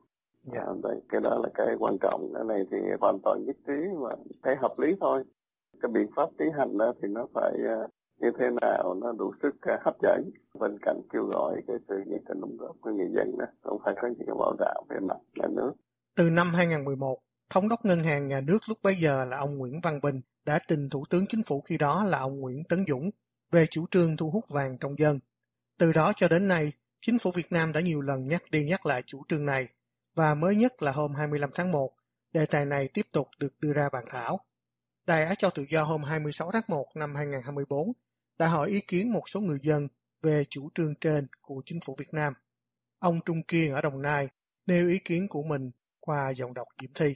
Yeah. 0.54 0.68
À, 0.68 0.74
đấy, 0.84 1.02
cái 1.10 1.22
đó 1.22 1.40
là 1.44 1.50
cái 1.54 1.76
quan 1.80 1.98
trọng 2.02 2.34
cái 2.34 2.44
này 2.44 2.66
thì 2.72 2.78
hoàn 3.02 3.20
toàn 3.24 3.46
nhất 3.46 3.56
trí 3.68 3.74
và 4.00 4.16
thấy 4.44 4.56
hợp 4.56 4.80
lý 4.80 4.96
thôi 5.02 5.24
cái 5.82 5.92
biện 5.94 6.08
pháp 6.16 6.30
tiến 6.38 6.52
hành 6.58 6.78
đó 6.78 6.94
thì 7.02 7.08
nó 7.08 7.28
phải 7.34 7.52
ờ, 7.68 7.88
như 8.20 8.32
thế 8.40 8.46
nào 8.62 8.94
nó 9.02 9.12
đủ 9.12 9.34
sức 9.42 9.56
ờ, 9.62 9.78
hấp 9.86 9.96
dẫn. 10.02 10.30
Bên 10.60 10.78
cạnh 10.82 11.02
kêu 11.14 11.24
gọi 11.24 11.62
cái 11.68 11.78
sự 11.88 11.96
nhiệt 12.08 12.22
tình 12.28 12.42
đóng 12.42 12.58
góp 12.58 12.76
của 12.82 12.92
người 12.92 13.10
dân 13.16 13.38
đó 13.38 13.46
cũng 13.62 13.82
phải 13.86 13.94
có 14.02 14.08
những 14.08 14.28
cái 14.28 14.36
bảo 14.40 14.56
đảm 14.60 14.84
về 14.90 15.00
mặt 15.00 15.18
nhà 15.36 15.48
nước. 15.56 15.74
Từ 16.16 16.30
năm 16.30 16.54
2011 16.54 17.18
thống 17.50 17.70
đốc 17.70 17.86
ngân 17.86 18.04
hàng 18.04 18.28
nhà 18.28 18.42
nước 18.42 18.60
lúc 18.68 18.78
bấy 18.84 18.96
giờ 18.96 19.26
là 19.26 19.38
ông 19.38 19.58
Nguyễn 19.58 19.80
Văn 19.84 20.00
Bình 20.02 20.22
đã 20.46 20.60
trình 20.68 20.90
thủ 20.90 21.04
tướng 21.10 21.26
chính 21.30 21.42
phủ 21.46 21.62
khi 21.62 21.78
đó 21.78 22.04
là 22.04 22.20
ông 22.20 22.40
Nguyễn 22.40 22.64
Tấn 22.70 22.86
Dũng 22.88 23.10
về 23.52 23.66
chủ 23.72 23.86
trương 23.92 24.18
thu 24.18 24.30
hút 24.30 24.44
vàng 24.50 24.78
trong 24.78 25.00
dân. 25.00 25.20
Từ 25.80 25.94
đó 25.94 26.14
cho 26.16 26.28
đến 26.28 26.48
nay 26.48 26.72
chính 27.02 27.20
phủ 27.20 27.32
Việt 27.36 27.52
Nam 27.52 27.74
đã 27.74 27.82
nhiều 27.82 28.02
lần 28.02 28.28
nhắc 28.28 28.44
đi 28.52 28.66
nhắc 28.66 28.86
lại 28.86 29.04
chủ 29.06 29.24
trương 29.28 29.46
này. 29.46 29.68
Và 30.16 30.36
mới 30.36 30.56
nhất 30.56 30.82
là 30.82 30.92
hôm 30.92 31.14
25 31.14 31.50
tháng 31.54 31.72
1, 31.72 31.92
đề 32.34 32.46
tài 32.46 32.66
này 32.66 32.90
tiếp 32.94 33.06
tục 33.12 33.28
được 33.40 33.54
đưa 33.60 33.74
ra 33.74 33.90
bàn 33.94 34.04
thảo. 34.10 34.40
Đài 35.06 35.26
Á 35.26 35.36
Châu 35.36 35.52
Tự 35.56 35.66
Do 35.70 35.84
hôm 35.84 36.04
26 36.04 36.52
tháng 36.52 36.64
1 36.68 36.86
năm 36.96 37.16
2024 37.16 37.94
đã 38.40 38.48
hỏi 38.48 38.70
ý 38.70 38.82
kiến 38.88 39.12
một 39.12 39.30
số 39.30 39.40
người 39.40 39.60
dân 39.62 39.88
về 40.22 40.44
chủ 40.50 40.70
trương 40.76 40.96
trên 41.02 41.28
của 41.42 41.62
chính 41.66 41.80
phủ 41.86 41.96
Việt 41.98 42.14
Nam. 42.14 42.34
Ông 43.00 43.20
Trung 43.26 43.44
Kiên 43.48 43.74
ở 43.74 43.82
Đồng 43.82 44.02
Nai 44.02 44.28
nêu 44.66 44.90
ý 44.90 45.00
kiến 45.06 45.28
của 45.30 45.44
mình 45.44 45.72
qua 46.00 46.34
dòng 46.38 46.54
đọc 46.54 46.68
Diễm 46.82 46.90
Thi. 46.96 47.16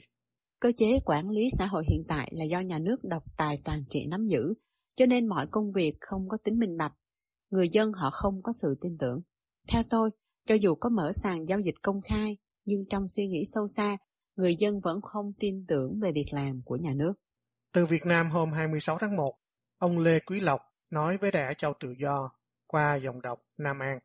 Cơ 0.60 0.72
chế 0.76 0.98
quản 1.04 1.30
lý 1.30 1.48
xã 1.58 1.66
hội 1.66 1.84
hiện 1.88 2.04
tại 2.08 2.30
là 2.32 2.44
do 2.44 2.60
nhà 2.60 2.78
nước 2.78 2.96
độc 3.02 3.22
tài 3.36 3.58
toàn 3.64 3.84
trị 3.90 4.06
nắm 4.06 4.26
giữ, 4.26 4.54
cho 4.96 5.06
nên 5.06 5.26
mọi 5.26 5.46
công 5.50 5.72
việc 5.72 5.96
không 6.00 6.28
có 6.28 6.38
tính 6.44 6.58
minh 6.58 6.76
bạch. 6.76 6.92
Người 7.50 7.68
dân 7.68 7.92
họ 7.92 8.10
không 8.10 8.42
có 8.42 8.52
sự 8.62 8.74
tin 8.80 8.98
tưởng. 8.98 9.20
Theo 9.68 9.82
tôi, 9.90 10.10
cho 10.48 10.54
dù 10.54 10.74
có 10.74 10.88
mở 10.88 11.10
sàn 11.14 11.48
giao 11.48 11.60
dịch 11.60 11.74
công 11.82 12.00
khai, 12.00 12.36
nhưng 12.64 12.84
trong 12.90 13.08
suy 13.08 13.26
nghĩ 13.26 13.44
sâu 13.44 13.66
xa, 13.66 13.96
người 14.36 14.56
dân 14.56 14.80
vẫn 14.80 15.00
không 15.02 15.32
tin 15.38 15.64
tưởng 15.68 16.00
về 16.00 16.12
việc 16.12 16.26
làm 16.30 16.62
của 16.64 16.76
nhà 16.76 16.94
nước. 16.94 17.12
Từ 17.76 17.86
Việt 17.86 18.06
Nam 18.06 18.30
hôm 18.30 18.52
26 18.52 18.98
tháng 18.98 19.16
1, 19.16 19.34
ông 19.78 19.98
Lê 19.98 20.18
Quý 20.18 20.40
Lộc 20.40 20.60
nói 20.90 21.16
với 21.16 21.30
Đài 21.30 21.54
Châu 21.54 21.72
Tự 21.80 21.94
Do 21.98 22.30
qua 22.66 22.96
dòng 22.96 23.22
đọc 23.22 23.38
Nam 23.58 23.78
An. 23.78 23.98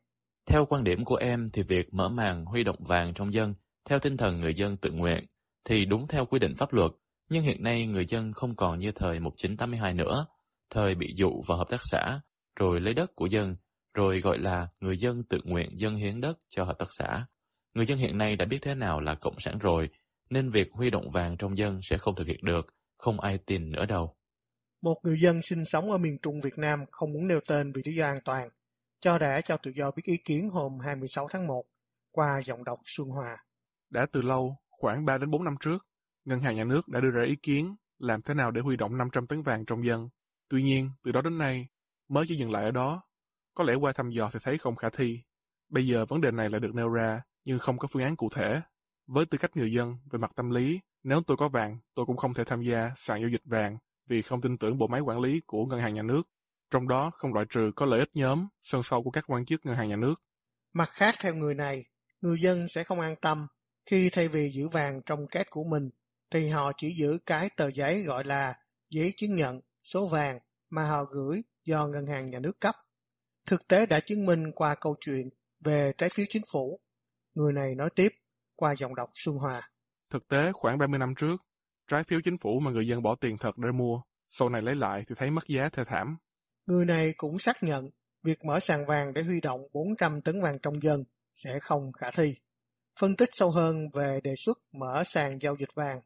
Theo 0.46 0.66
quan 0.66 0.84
điểm 0.84 1.04
của 1.04 1.16
em 1.16 1.50
thì 1.52 1.62
việc 1.62 1.94
mở 1.94 2.08
màn 2.08 2.44
huy 2.44 2.64
động 2.64 2.76
vàng 2.78 3.14
trong 3.14 3.32
dân 3.32 3.54
theo 3.88 3.98
tinh 3.98 4.16
thần 4.16 4.40
người 4.40 4.54
dân 4.54 4.76
tự 4.76 4.90
nguyện 4.90 5.26
thì 5.64 5.84
đúng 5.84 6.08
theo 6.08 6.26
quy 6.26 6.38
định 6.38 6.54
pháp 6.56 6.72
luật, 6.72 6.90
nhưng 7.30 7.44
hiện 7.44 7.62
nay 7.62 7.86
người 7.86 8.06
dân 8.06 8.32
không 8.32 8.56
còn 8.56 8.78
như 8.78 8.92
thời 8.92 9.20
1982 9.20 9.94
nữa, 9.94 10.26
thời 10.70 10.94
bị 10.94 11.12
dụ 11.16 11.42
vào 11.46 11.58
hợp 11.58 11.68
tác 11.70 11.80
xã, 11.90 12.20
rồi 12.56 12.80
lấy 12.80 12.94
đất 12.94 13.16
của 13.16 13.26
dân, 13.26 13.56
rồi 13.94 14.20
gọi 14.20 14.38
là 14.38 14.68
người 14.80 14.98
dân 14.98 15.22
tự 15.24 15.38
nguyện 15.44 15.70
dân 15.78 15.96
hiến 15.96 16.20
đất 16.20 16.38
cho 16.48 16.64
hợp 16.64 16.78
tác 16.78 16.88
xã. 16.98 17.26
Người 17.74 17.86
dân 17.86 17.98
hiện 17.98 18.18
nay 18.18 18.36
đã 18.36 18.44
biết 18.44 18.58
thế 18.62 18.74
nào 18.74 19.00
là 19.00 19.14
cộng 19.14 19.40
sản 19.40 19.58
rồi, 19.58 19.88
nên 20.30 20.50
việc 20.50 20.72
huy 20.72 20.90
động 20.90 21.10
vàng 21.10 21.36
trong 21.36 21.58
dân 21.58 21.80
sẽ 21.82 21.98
không 21.98 22.14
thực 22.14 22.26
hiện 22.26 22.40
được, 22.42 22.66
không 23.02 23.20
ai 23.20 23.38
tin 23.38 23.70
nữa 23.70 23.86
đâu. 23.86 24.14
Một 24.82 24.96
người 25.02 25.20
dân 25.20 25.40
sinh 25.42 25.64
sống 25.64 25.90
ở 25.90 25.98
miền 25.98 26.18
Trung 26.22 26.40
Việt 26.40 26.58
Nam 26.58 26.84
không 26.90 27.12
muốn 27.12 27.28
nêu 27.28 27.40
tên 27.48 27.72
vì 27.72 27.82
lý 27.84 27.94
do 27.94 28.06
an 28.06 28.18
toàn, 28.24 28.48
cho 29.00 29.18
đã 29.18 29.40
cho 29.40 29.56
tự 29.56 29.70
do 29.74 29.90
biết 29.90 30.02
ý 30.04 30.16
kiến 30.24 30.50
hôm 30.50 30.78
26 30.78 31.28
tháng 31.30 31.46
1 31.46 31.64
qua 32.10 32.40
giọng 32.44 32.64
đọc 32.64 32.78
Xuân 32.86 33.08
Hòa. 33.08 33.36
Đã 33.90 34.06
từ 34.12 34.22
lâu, 34.22 34.56
khoảng 34.68 35.04
3 35.04 35.18
đến 35.18 35.30
4 35.30 35.44
năm 35.44 35.54
trước, 35.60 35.86
Ngân 36.24 36.40
hàng 36.40 36.56
Nhà 36.56 36.64
nước 36.64 36.88
đã 36.88 37.00
đưa 37.00 37.10
ra 37.10 37.24
ý 37.24 37.36
kiến 37.42 37.76
làm 37.98 38.22
thế 38.22 38.34
nào 38.34 38.50
để 38.50 38.60
huy 38.60 38.76
động 38.76 38.98
500 38.98 39.26
tấn 39.26 39.42
vàng 39.42 39.64
trong 39.64 39.86
dân. 39.86 40.08
Tuy 40.48 40.62
nhiên, 40.62 40.90
từ 41.04 41.12
đó 41.12 41.22
đến 41.22 41.38
nay, 41.38 41.68
mới 42.08 42.24
chỉ 42.28 42.36
dừng 42.36 42.50
lại 42.50 42.64
ở 42.64 42.70
đó. 42.70 43.02
Có 43.54 43.64
lẽ 43.64 43.74
qua 43.74 43.92
thăm 43.92 44.10
dò 44.10 44.30
thì 44.32 44.38
thấy 44.42 44.58
không 44.58 44.76
khả 44.76 44.88
thi. 44.90 45.22
Bây 45.68 45.86
giờ 45.86 46.04
vấn 46.08 46.20
đề 46.20 46.30
này 46.30 46.50
lại 46.50 46.60
được 46.60 46.74
nêu 46.74 46.88
ra 46.88 47.22
nhưng 47.44 47.58
không 47.58 47.78
có 47.78 47.88
phương 47.92 48.02
án 48.02 48.16
cụ 48.16 48.28
thể. 48.34 48.60
Với 49.06 49.26
tư 49.26 49.38
cách 49.38 49.56
người 49.56 49.72
dân, 49.72 49.96
về 50.10 50.18
mặt 50.18 50.30
tâm 50.36 50.50
lý, 50.50 50.80
nếu 51.02 51.20
tôi 51.26 51.36
có 51.36 51.48
vàng, 51.48 51.78
tôi 51.94 52.06
cũng 52.06 52.16
không 52.16 52.34
thể 52.34 52.44
tham 52.44 52.62
gia 52.62 52.90
sàn 52.96 53.20
giao 53.20 53.30
dịch 53.30 53.42
vàng 53.44 53.78
vì 54.06 54.22
không 54.22 54.40
tin 54.40 54.58
tưởng 54.58 54.78
bộ 54.78 54.86
máy 54.86 55.00
quản 55.00 55.20
lý 55.20 55.40
của 55.46 55.66
ngân 55.66 55.80
hàng 55.80 55.94
nhà 55.94 56.02
nước. 56.02 56.22
Trong 56.70 56.88
đó 56.88 57.10
không 57.14 57.34
loại 57.34 57.46
trừ 57.50 57.70
có 57.76 57.86
lợi 57.86 58.00
ích 58.00 58.10
nhóm, 58.14 58.48
sân 58.62 58.82
sau 58.82 59.02
của 59.02 59.10
các 59.10 59.24
quan 59.26 59.44
chức 59.44 59.66
ngân 59.66 59.76
hàng 59.76 59.88
nhà 59.88 59.96
nước. 59.96 60.14
Mặt 60.72 60.88
khác 60.92 61.14
theo 61.20 61.34
người 61.34 61.54
này, 61.54 61.84
người 62.20 62.40
dân 62.40 62.68
sẽ 62.68 62.84
không 62.84 63.00
an 63.00 63.16
tâm 63.20 63.46
khi 63.86 64.10
thay 64.12 64.28
vì 64.28 64.50
giữ 64.54 64.68
vàng 64.68 65.00
trong 65.06 65.26
két 65.30 65.50
của 65.50 65.64
mình, 65.64 65.90
thì 66.30 66.48
họ 66.48 66.72
chỉ 66.76 66.94
giữ 66.98 67.18
cái 67.26 67.50
tờ 67.56 67.70
giấy 67.70 68.02
gọi 68.02 68.24
là 68.24 68.54
giấy 68.90 69.12
chứng 69.16 69.34
nhận 69.34 69.60
số 69.82 70.06
vàng 70.06 70.38
mà 70.70 70.84
họ 70.84 71.04
gửi 71.04 71.42
do 71.64 71.86
ngân 71.86 72.06
hàng 72.06 72.30
nhà 72.30 72.38
nước 72.38 72.60
cấp. 72.60 72.74
Thực 73.46 73.68
tế 73.68 73.86
đã 73.86 74.00
chứng 74.00 74.26
minh 74.26 74.52
qua 74.52 74.74
câu 74.74 74.96
chuyện 75.00 75.28
về 75.60 75.92
trái 75.98 76.08
phiếu 76.08 76.26
chính 76.28 76.42
phủ 76.52 76.78
Người 77.34 77.52
này 77.52 77.74
nói 77.74 77.90
tiếp 77.94 78.12
qua 78.56 78.74
giọng 78.78 78.94
đọc 78.94 79.10
Xuân 79.14 79.36
Hòa. 79.36 79.71
Thực 80.12 80.28
tế 80.28 80.52
khoảng 80.52 80.78
30 80.78 80.98
năm 80.98 81.14
trước, 81.14 81.36
trái 81.88 82.04
phiếu 82.04 82.20
chính 82.24 82.38
phủ 82.38 82.60
mà 82.60 82.70
người 82.70 82.86
dân 82.86 83.02
bỏ 83.02 83.14
tiền 83.14 83.38
thật 83.38 83.58
để 83.58 83.72
mua, 83.72 84.02
sau 84.28 84.48
này 84.48 84.62
lấy 84.62 84.74
lại 84.74 85.04
thì 85.08 85.14
thấy 85.18 85.30
mất 85.30 85.48
giá 85.48 85.68
thê 85.68 85.84
thảm. 85.86 86.16
Người 86.66 86.84
này 86.84 87.14
cũng 87.16 87.38
xác 87.38 87.62
nhận 87.62 87.90
việc 88.22 88.38
mở 88.46 88.60
sàn 88.60 88.86
vàng 88.86 89.14
để 89.14 89.22
huy 89.22 89.40
động 89.40 89.60
400 89.72 90.20
tấn 90.20 90.42
vàng 90.42 90.58
trong 90.58 90.82
dân 90.82 91.04
sẽ 91.34 91.58
không 91.62 91.92
khả 91.92 92.10
thi. 92.10 92.34
Phân 93.00 93.16
tích 93.16 93.28
sâu 93.32 93.50
hơn 93.50 93.90
về 93.94 94.20
đề 94.24 94.34
xuất 94.36 94.58
mở 94.72 95.02
sàn 95.06 95.38
giao 95.40 95.56
dịch 95.58 95.74
vàng, 95.74 96.00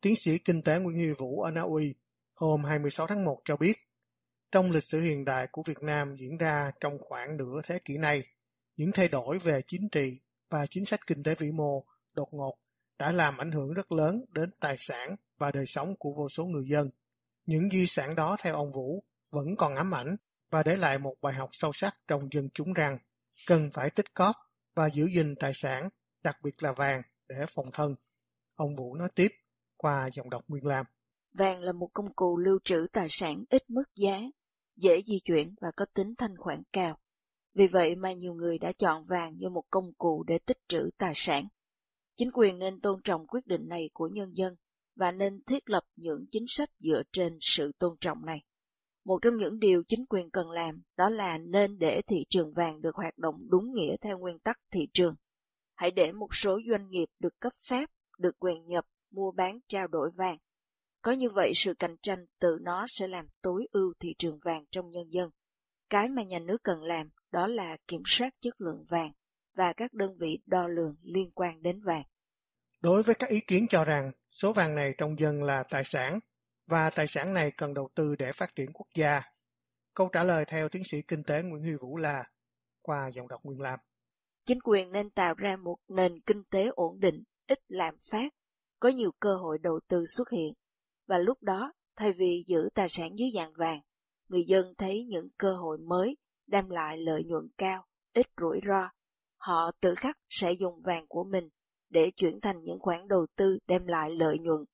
tiến 0.00 0.14
sĩ 0.16 0.38
kinh 0.38 0.62
tế 0.62 0.78
Nguyễn 0.78 0.96
Huy 0.96 1.12
Vũ 1.12 1.42
ở 1.42 1.50
Na 1.50 1.60
Uy 1.60 1.94
hôm 2.34 2.64
26 2.64 3.06
tháng 3.06 3.24
1 3.24 3.40
cho 3.44 3.56
biết, 3.56 3.76
trong 4.52 4.72
lịch 4.72 4.84
sử 4.90 5.00
hiện 5.00 5.24
đại 5.24 5.46
của 5.52 5.62
Việt 5.66 5.82
Nam 5.82 6.16
diễn 6.20 6.36
ra 6.38 6.70
trong 6.80 6.98
khoảng 7.00 7.36
nửa 7.36 7.60
thế 7.64 7.78
kỷ 7.84 7.98
này, 7.98 8.22
những 8.76 8.92
thay 8.92 9.08
đổi 9.08 9.38
về 9.38 9.60
chính 9.68 9.88
trị 9.92 10.20
và 10.50 10.66
chính 10.70 10.84
sách 10.84 11.06
kinh 11.06 11.22
tế 11.22 11.34
vĩ 11.34 11.52
mô 11.52 11.84
đột 12.14 12.28
ngột 12.32 12.54
đã 13.00 13.12
làm 13.12 13.38
ảnh 13.38 13.50
hưởng 13.50 13.72
rất 13.72 13.92
lớn 13.92 14.24
đến 14.28 14.50
tài 14.60 14.76
sản 14.78 15.16
và 15.38 15.50
đời 15.50 15.66
sống 15.66 15.94
của 15.98 16.12
vô 16.16 16.28
số 16.28 16.44
người 16.44 16.64
dân. 16.68 16.90
Những 17.46 17.70
di 17.70 17.86
sản 17.86 18.14
đó 18.14 18.36
theo 18.40 18.54
ông 18.54 18.72
Vũ 18.72 19.04
vẫn 19.30 19.56
còn 19.58 19.76
ám 19.76 19.94
ảnh 19.94 20.16
và 20.50 20.62
để 20.62 20.76
lại 20.76 20.98
một 20.98 21.14
bài 21.22 21.34
học 21.34 21.50
sâu 21.52 21.72
sắc 21.72 21.96
trong 22.08 22.28
dân 22.32 22.48
chúng 22.54 22.72
rằng 22.72 22.98
cần 23.46 23.70
phải 23.72 23.90
tích 23.90 24.14
cóp 24.14 24.36
và 24.74 24.86
giữ 24.86 25.06
gìn 25.14 25.34
tài 25.36 25.52
sản, 25.54 25.88
đặc 26.22 26.36
biệt 26.44 26.62
là 26.62 26.72
vàng 26.72 27.02
để 27.28 27.36
phòng 27.48 27.66
thân. 27.72 27.94
Ông 28.54 28.76
Vũ 28.76 28.94
nói 28.94 29.08
tiếp 29.14 29.28
qua 29.76 30.10
giọng 30.12 30.30
đọc 30.30 30.44
Nguyên 30.48 30.66
Lam. 30.66 30.86
Vàng 31.34 31.60
là 31.60 31.72
một 31.72 31.88
công 31.92 32.14
cụ 32.14 32.38
lưu 32.38 32.58
trữ 32.64 32.86
tài 32.92 33.06
sản 33.10 33.44
ít 33.50 33.70
mất 33.70 33.94
giá, 33.94 34.20
dễ 34.76 35.02
di 35.06 35.20
chuyển 35.24 35.54
và 35.60 35.68
có 35.76 35.84
tính 35.94 36.14
thanh 36.18 36.36
khoản 36.36 36.62
cao. 36.72 36.98
Vì 37.54 37.66
vậy 37.66 37.96
mà 37.96 38.12
nhiều 38.12 38.34
người 38.34 38.58
đã 38.58 38.72
chọn 38.78 39.06
vàng 39.06 39.36
như 39.36 39.48
một 39.48 39.64
công 39.70 39.92
cụ 39.98 40.24
để 40.26 40.38
tích 40.46 40.58
trữ 40.68 40.90
tài 40.98 41.12
sản. 41.14 41.48
Chính 42.20 42.30
quyền 42.34 42.58
nên 42.58 42.80
tôn 42.80 43.00
trọng 43.04 43.26
quyết 43.26 43.46
định 43.46 43.68
này 43.68 43.90
của 43.92 44.08
nhân 44.08 44.36
dân 44.36 44.56
và 44.96 45.12
nên 45.12 45.38
thiết 45.46 45.70
lập 45.70 45.82
những 45.96 46.26
chính 46.30 46.44
sách 46.48 46.70
dựa 46.78 47.02
trên 47.12 47.38
sự 47.40 47.72
tôn 47.78 47.96
trọng 48.00 48.26
này. 48.26 48.44
Một 49.04 49.18
trong 49.22 49.36
những 49.36 49.58
điều 49.58 49.82
chính 49.88 50.06
quyền 50.06 50.30
cần 50.30 50.50
làm 50.50 50.82
đó 50.96 51.10
là 51.10 51.38
nên 51.38 51.78
để 51.78 52.00
thị 52.08 52.24
trường 52.28 52.52
vàng 52.52 52.82
được 52.82 52.96
hoạt 52.96 53.18
động 53.18 53.34
đúng 53.50 53.72
nghĩa 53.72 53.96
theo 54.00 54.18
nguyên 54.18 54.38
tắc 54.38 54.58
thị 54.70 54.80
trường. 54.92 55.14
Hãy 55.74 55.90
để 55.90 56.12
một 56.12 56.34
số 56.34 56.60
doanh 56.70 56.90
nghiệp 56.90 57.06
được 57.18 57.40
cấp 57.40 57.52
phép, 57.68 57.90
được 58.18 58.38
quyền 58.38 58.66
nhập, 58.66 58.84
mua 59.10 59.30
bán 59.30 59.58
trao 59.68 59.86
đổi 59.86 60.10
vàng. 60.16 60.38
Có 61.02 61.12
như 61.12 61.28
vậy 61.28 61.52
sự 61.54 61.74
cạnh 61.78 61.96
tranh 62.02 62.26
tự 62.40 62.58
nó 62.60 62.86
sẽ 62.88 63.08
làm 63.08 63.26
tối 63.42 63.66
ưu 63.72 63.92
thị 64.00 64.14
trường 64.18 64.38
vàng 64.44 64.64
trong 64.70 64.90
nhân 64.90 65.12
dân. 65.12 65.30
Cái 65.90 66.08
mà 66.08 66.22
nhà 66.22 66.38
nước 66.38 66.62
cần 66.62 66.82
làm 66.82 67.10
đó 67.30 67.46
là 67.46 67.76
kiểm 67.88 68.02
soát 68.06 68.34
chất 68.40 68.60
lượng 68.60 68.84
vàng 68.88 69.12
và 69.54 69.72
các 69.76 69.92
đơn 69.92 70.16
vị 70.18 70.38
đo 70.46 70.68
lường 70.68 70.96
liên 71.02 71.30
quan 71.34 71.62
đến 71.62 71.80
vàng. 71.84 72.04
Đối 72.80 73.02
với 73.02 73.14
các 73.14 73.30
ý 73.30 73.40
kiến 73.40 73.66
cho 73.70 73.84
rằng 73.84 74.12
số 74.30 74.52
vàng 74.52 74.74
này 74.74 74.94
trong 74.98 75.18
dân 75.18 75.42
là 75.42 75.62
tài 75.70 75.84
sản 75.84 76.18
và 76.66 76.90
tài 76.90 77.06
sản 77.06 77.34
này 77.34 77.50
cần 77.56 77.74
đầu 77.74 77.88
tư 77.94 78.16
để 78.18 78.32
phát 78.32 78.54
triển 78.56 78.72
quốc 78.72 78.86
gia, 78.94 79.22
câu 79.94 80.08
trả 80.12 80.24
lời 80.24 80.44
theo 80.44 80.68
tiến 80.68 80.82
sĩ 80.84 81.02
kinh 81.08 81.22
tế 81.22 81.42
Nguyễn 81.42 81.62
Huy 81.62 81.74
Vũ 81.80 81.96
là 81.96 82.24
qua 82.82 83.10
dòng 83.14 83.28
đọc 83.28 83.40
Nguyên 83.44 83.60
Lam. 83.60 83.78
Chính 84.44 84.58
quyền 84.64 84.92
nên 84.92 85.10
tạo 85.10 85.34
ra 85.34 85.56
một 85.56 85.76
nền 85.88 86.20
kinh 86.26 86.44
tế 86.50 86.66
ổn 86.74 87.00
định, 87.00 87.22
ít 87.46 87.58
lạm 87.68 87.94
phát, 88.10 88.32
có 88.80 88.88
nhiều 88.88 89.10
cơ 89.20 89.36
hội 89.36 89.58
đầu 89.58 89.80
tư 89.88 90.04
xuất 90.16 90.30
hiện. 90.30 90.52
Và 91.06 91.18
lúc 91.18 91.42
đó, 91.42 91.72
thay 91.96 92.12
vì 92.12 92.44
giữ 92.46 92.68
tài 92.74 92.88
sản 92.88 93.10
dưới 93.18 93.28
dạng 93.34 93.52
vàng, 93.56 93.80
người 94.28 94.42
dân 94.46 94.74
thấy 94.78 95.04
những 95.08 95.28
cơ 95.38 95.52
hội 95.52 95.78
mới 95.78 96.16
đem 96.46 96.70
lại 96.70 96.98
lợi 96.98 97.24
nhuận 97.24 97.48
cao, 97.58 97.84
ít 98.12 98.26
rủi 98.40 98.60
ro. 98.66 98.90
Họ 99.40 99.70
tự 99.80 99.94
khắc 99.96 100.16
sẽ 100.28 100.52
dùng 100.52 100.80
vàng 100.80 101.06
của 101.08 101.24
mình 101.24 101.48
để 101.88 102.10
chuyển 102.16 102.40
thành 102.40 102.62
những 102.62 102.78
khoản 102.80 103.08
đầu 103.08 103.26
tư 103.36 103.58
đem 103.66 103.86
lại 103.86 104.10
lợi 104.10 104.38
nhuận 104.38 104.64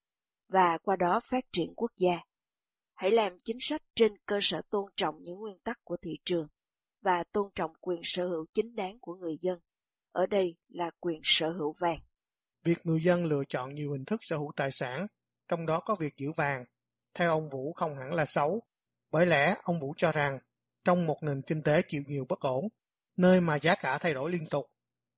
và 0.49 0.79
qua 0.83 0.97
đó 0.97 1.21
phát 1.25 1.45
triển 1.53 1.75
quốc 1.77 1.91
gia. 1.97 2.17
Hãy 2.95 3.11
làm 3.11 3.39
chính 3.45 3.57
sách 3.61 3.83
trên 3.95 4.13
cơ 4.27 4.39
sở 4.43 4.61
tôn 4.71 4.93
trọng 4.97 5.15
những 5.23 5.39
nguyên 5.39 5.59
tắc 5.59 5.79
của 5.85 5.97
thị 6.03 6.11
trường 6.25 6.47
và 7.03 7.25
tôn 7.33 7.51
trọng 7.55 7.73
quyền 7.81 8.01
sở 8.05 8.29
hữu 8.29 8.47
chính 8.55 8.75
đáng 8.77 8.99
của 9.01 9.15
người 9.15 9.37
dân. 9.41 9.59
Ở 10.13 10.27
đây 10.27 10.57
là 10.69 10.91
quyền 11.01 11.21
sở 11.25 11.51
hữu 11.51 11.75
vàng. 11.79 11.99
Việc 12.65 12.79
người 12.85 13.01
dân 13.03 13.25
lựa 13.25 13.43
chọn 13.49 13.75
nhiều 13.75 13.93
hình 13.93 14.05
thức 14.05 14.21
sở 14.23 14.37
hữu 14.37 14.53
tài 14.57 14.71
sản, 14.71 15.07
trong 15.49 15.67
đó 15.67 15.81
có 15.81 15.97
việc 16.01 16.17
giữ 16.17 16.33
vàng, 16.37 16.65
theo 17.15 17.31
ông 17.31 17.49
Vũ 17.51 17.73
không 17.73 17.97
hẳn 17.97 18.15
là 18.15 18.25
xấu. 18.25 18.63
Bởi 19.11 19.27
lẽ 19.27 19.55
ông 19.63 19.81
Vũ 19.81 19.95
cho 19.97 20.13
rằng 20.13 20.39
trong 20.85 21.07
một 21.07 21.17
nền 21.23 21.43
kinh 21.43 21.63
tế 21.63 21.83
chịu 21.89 22.03
nhiều 22.07 22.25
bất 22.29 22.41
ổn, 22.41 22.69
nơi 23.17 23.41
mà 23.41 23.59
giá 23.63 23.75
cả 23.75 23.99
thay 23.99 24.15
đổi 24.15 24.33
liên 24.33 24.47
tục, 24.51 24.67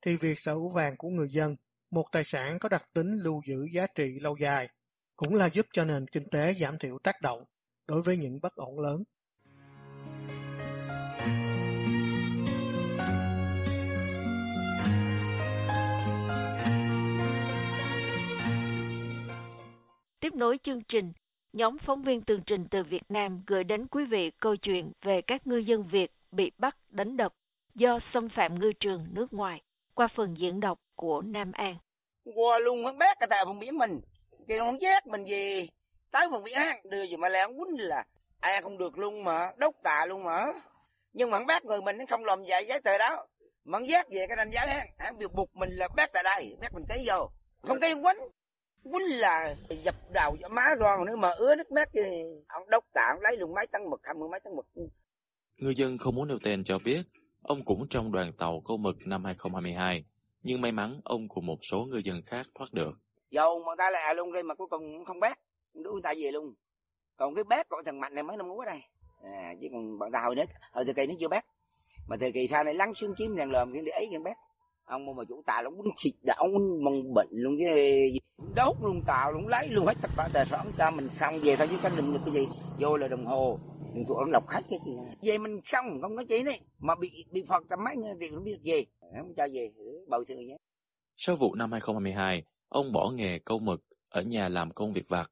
thì 0.03 0.17
việc 0.17 0.39
sở 0.39 0.55
hữu 0.55 0.69
vàng 0.69 0.97
của 0.97 1.09
người 1.09 1.29
dân 1.31 1.57
một 1.91 2.05
tài 2.13 2.25
sản 2.25 2.59
có 2.59 2.69
đặc 2.69 2.83
tính 2.95 3.13
lưu 3.25 3.41
giữ 3.47 3.67
giá 3.73 3.87
trị 3.95 4.19
lâu 4.21 4.37
dài, 4.37 4.69
cũng 5.17 5.35
là 5.35 5.49
giúp 5.53 5.67
cho 5.73 5.85
nền 5.85 6.07
kinh 6.07 6.29
tế 6.31 6.55
giảm 6.61 6.79
thiểu 6.79 6.99
tác 7.03 7.23
động 7.23 7.45
đối 7.89 8.03
với 8.03 8.17
những 8.17 8.39
bất 8.43 8.55
ổn 8.55 8.81
lớn. 8.81 9.03
Tiếp 20.21 20.35
nối 20.35 20.59
chương 20.65 20.83
trình, 20.89 21.13
nhóm 21.53 21.77
phóng 21.87 22.03
viên 22.03 22.21
tường 22.23 22.41
trình 22.47 22.67
từ 22.71 22.79
Việt 22.91 23.03
Nam 23.09 23.43
gửi 23.47 23.65
đến 23.65 23.87
quý 23.87 24.05
vị 24.11 24.31
câu 24.41 24.57
chuyện 24.57 24.93
về 25.03 25.21
các 25.27 25.47
ngư 25.47 25.57
dân 25.57 25.89
Việt 25.89 26.11
bị 26.33 26.51
bắt 26.59 26.77
đánh 26.91 27.17
đập 27.17 27.33
do 27.79 27.99
xâm 28.15 28.29
phạm 28.37 28.61
ngư 28.61 28.73
trường 28.81 29.07
nước 29.13 29.33
ngoài 29.33 29.63
qua 29.95 30.09
phần 30.17 30.37
diễn 30.39 30.61
đọc 30.61 30.79
của 30.95 31.23
Nam 31.23 31.53
An. 31.53 31.79
Qua 32.35 32.59
luôn 32.59 32.85
hắn 32.85 32.99
bác 32.99 33.19
cả 33.21 33.27
tại 33.31 33.45
vùng 33.45 33.59
biển 33.59 33.79
mình, 33.79 34.01
kêu 34.49 34.65
hắn 34.65 34.81
giác 34.81 35.07
mình 35.07 35.25
gì, 35.25 35.69
tới 36.11 36.29
vùng 36.29 36.45
biển 36.45 36.55
hắn 36.55 36.77
đưa 36.91 37.03
gì 37.03 37.17
mà 37.17 37.29
lẽ 37.29 37.47
quýnh 37.47 37.81
là 37.81 38.05
ai 38.41 38.63
không 38.63 38.79
được 38.79 38.99
luôn 38.99 39.25
mà, 39.25 39.51
đốc 39.57 39.75
tạ 39.83 40.07
luôn 40.09 40.25
mà. 40.25 40.45
Nhưng 41.13 41.31
mà 41.31 41.39
hắn 41.39 41.47
bác 41.47 41.65
người 41.65 41.81
mình 41.83 42.07
không 42.07 42.25
làm 42.25 42.39
vậy 42.49 42.67
giấy 42.69 42.81
tờ 42.81 42.99
đó. 42.99 43.27
Mà 43.65 43.79
hắn 43.79 43.89
giác 43.89 44.07
về 44.11 44.27
cái 44.29 44.37
đánh 44.37 44.51
giá 44.51 44.67
hắn, 44.67 44.87
hắn 44.99 45.19
việc 45.19 45.33
buộc 45.35 45.57
mình 45.57 45.71
là 45.71 45.89
bác 45.97 46.13
tại 46.13 46.23
đây, 46.23 46.57
bác 46.61 46.75
mình 46.75 46.85
ký 46.89 47.05
vô. 47.07 47.31
Không 47.63 47.81
ký 47.81 47.95
quýnh, 47.95 48.29
quýnh 48.93 49.19
là 49.19 49.55
dập 49.69 49.95
đầu 50.13 50.37
dập 50.41 50.51
má 50.51 50.65
ron 50.81 51.07
nữa 51.07 51.17
mà 51.17 51.31
ứa 51.31 51.55
nước 51.55 51.71
mắt 51.73 51.89
thì 51.93 52.01
ông 52.49 52.71
đốc 52.71 52.85
tạ 52.93 53.09
ông 53.15 53.21
lấy 53.21 53.37
luôn 53.37 53.55
mấy 53.55 53.67
tấn 53.67 53.91
mực, 53.91 54.01
hai 54.05 54.15
mươi 54.15 54.29
mấy 54.29 54.41
tấn 54.41 54.57
mực. 54.57 54.67
Ngư 55.57 55.71
dân 55.71 55.99
không 55.99 56.15
muốn 56.15 56.29
nêu 56.29 56.39
tên 56.45 56.65
cho 56.65 56.79
biết, 56.85 57.03
ông 57.49 57.65
cũng 57.65 57.89
trong 57.91 58.13
đoàn 58.13 58.33
tàu 58.33 58.63
câu 58.65 58.77
mực 58.77 58.97
năm 59.07 59.25
2022, 59.25 60.05
nhưng 60.43 60.61
may 60.61 60.73
mắn 60.73 61.01
ông 61.05 61.29
cùng 61.29 61.47
một 61.47 61.59
số 61.71 61.85
ngư 61.85 62.01
dân 62.05 62.23
khác 62.27 62.47
thoát 62.55 62.73
được. 62.73 62.93
Dầu 63.31 63.63
mà 63.67 63.73
ta 63.79 63.91
lại 63.91 64.15
luôn 64.15 64.33
đây 64.33 64.43
mà 64.43 64.55
cuối 64.55 64.67
cùng 64.71 65.05
không 65.05 65.21
bác, 65.21 65.39
đuổi 65.75 65.93
người 65.93 66.03
ta 66.03 66.15
về 66.23 66.31
luôn. 66.31 66.55
Còn 67.17 67.35
cái 67.35 67.45
bác 67.45 67.69
của 67.69 67.83
thằng 67.87 68.01
Mạnh 68.01 68.15
này 68.15 68.23
mấy 68.25 68.37
năm 68.37 68.49
ngủ 68.49 68.59
ở 68.59 68.67
đây. 68.67 68.81
À, 69.23 69.55
chứ 69.61 69.67
còn 69.73 69.99
bọn 69.99 70.13
ta 70.13 70.21
hồi 70.21 70.37
hồi 70.73 70.85
thời 70.85 70.95
kỳ 70.95 71.07
nó 71.07 71.15
chưa 71.21 71.29
bác. 71.29 71.45
Mà 72.09 72.17
thời 72.21 72.33
kỳ 72.33 72.47
sau 72.49 72.65
này 72.65 72.75
lắng 72.75 72.95
xuống 72.95 73.15
chiếm 73.19 73.37
đèn 73.37 73.51
lòm 73.51 73.73
thì 73.73 73.81
để 73.85 73.93
ấy 73.93 74.09
kìa 74.11 74.19
bác. 74.25 74.37
Ông 74.85 75.17
mà 75.17 75.25
chủ 75.29 75.43
tà 75.47 75.63
muốn 75.77 75.87
xịt 75.97 76.15
đảo 76.23 76.49
mong 76.85 77.15
bệnh 77.15 77.29
luôn 77.31 77.57
chứ 77.61 77.75
đốt 78.57 78.77
luôn 78.83 79.03
tàu 79.07 79.33
luôn 79.33 79.49
lấy 79.49 79.69
luôn 79.69 79.87
hết 79.87 79.97
tất 80.03 80.11
cả 80.17 80.29
tài 80.33 80.47
sản 80.47 80.67
cho 80.79 80.91
mình 80.91 81.09
không 81.19 81.39
về 81.43 81.57
thôi 81.57 81.67
chứ 81.71 81.77
có 81.83 81.91
đừng 81.97 82.13
được 82.13 82.21
cái 82.25 82.35
gì 82.35 82.49
vô 82.79 82.97
là 82.97 83.09
đồng 83.09 83.27
hồ 83.27 83.59
tụi 84.05 84.17
ông 84.17 84.31
lọc 84.31 84.47
khách 84.49 84.65
cái 84.71 84.79
gì 84.87 84.93
về 85.23 85.39
mình 85.39 85.61
không 85.73 86.01
không 86.03 86.17
có 86.17 86.25
gì 86.29 86.43
đấy. 86.43 86.61
Mà 86.79 86.95
bị 86.95 87.25
bị 87.31 87.43
phạt 87.49 87.63
trăm 87.71 87.85
mấy 87.85 87.97
triệu 88.21 88.31
không 88.35 88.45
biết 88.45 88.59
gì 88.63 88.87
không 89.01 89.35
cho 89.37 89.47
về 89.53 89.71
bầu 90.09 90.25
thường 90.25 90.47
nhé 90.47 90.57
Sau 91.17 91.37
vụ 91.37 91.55
năm 91.55 91.73
2022, 91.73 92.45
ông 92.69 92.93
bỏ 92.93 93.11
nghề 93.11 93.39
câu 93.39 93.59
mực 93.59 93.85
ở 94.09 94.23
nhà 94.23 94.49
làm 94.49 94.71
công 94.71 94.93
việc 94.93 95.09
vặt. 95.09 95.31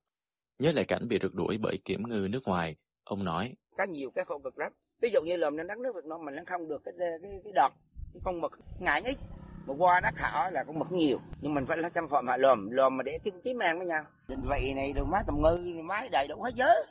Nhớ 0.59 0.73
lại 0.73 0.85
cảnh 0.85 1.09
bị 1.09 1.19
rượt 1.23 1.35
đuổi 1.35 1.59
bởi 1.63 1.79
kiểm 1.85 2.09
ngư 2.09 2.29
nước 2.31 2.45
ngoài, 2.45 2.77
ông 3.05 3.25
nói, 3.25 3.55
có 3.79 3.85
nhiều 3.85 4.11
cái 4.11 4.25
khu 4.25 4.39
vực 4.39 4.59
lắm. 4.59 4.73
Ví 5.03 5.11
dụ 5.13 5.21
như 5.23 5.37
lòm 5.37 5.57
lên 5.57 5.67
đất 5.67 5.79
nước 5.79 5.95
Việt 5.95 6.05
Nam 6.05 6.25
mình 6.25 6.35
nó 6.35 6.43
không 6.47 6.69
được 6.69 6.83
cái 6.85 6.95
cái 6.99 7.09
cái 7.45 7.53
đọt 7.55 7.73
cái 8.13 8.21
con 8.25 8.41
mực 8.41 8.53
ngại 8.81 9.03
ít 9.05 9.19
mà 9.67 9.75
qua 9.79 10.01
đất 10.01 10.15
họ 10.19 10.51
là 10.51 10.65
con 10.65 10.79
mực 10.79 10.93
nhiều. 10.93 11.19
Nhưng 11.41 11.55
mình 11.55 11.67
phải 11.67 11.79
là 11.79 11.89
chăm 11.89 12.09
phận 12.09 12.27
họ 12.27 12.37
lòm 12.37 12.71
lòm 12.71 12.97
mà 12.97 13.03
để 13.03 13.19
kiếm 13.25 13.41
kiếm 13.45 13.59
ăn 13.59 13.79
với 13.79 13.87
nhau. 13.87 14.05
Định 14.29 14.41
vị 14.51 14.73
này 14.75 14.93
được 14.93 15.05
máy 15.07 15.23
tầm 15.27 15.43
ngư 15.43 15.83
máy 15.83 16.09
đầy 16.13 16.29
đủ 16.29 16.43
hết 16.43 16.55
giới 16.55 16.85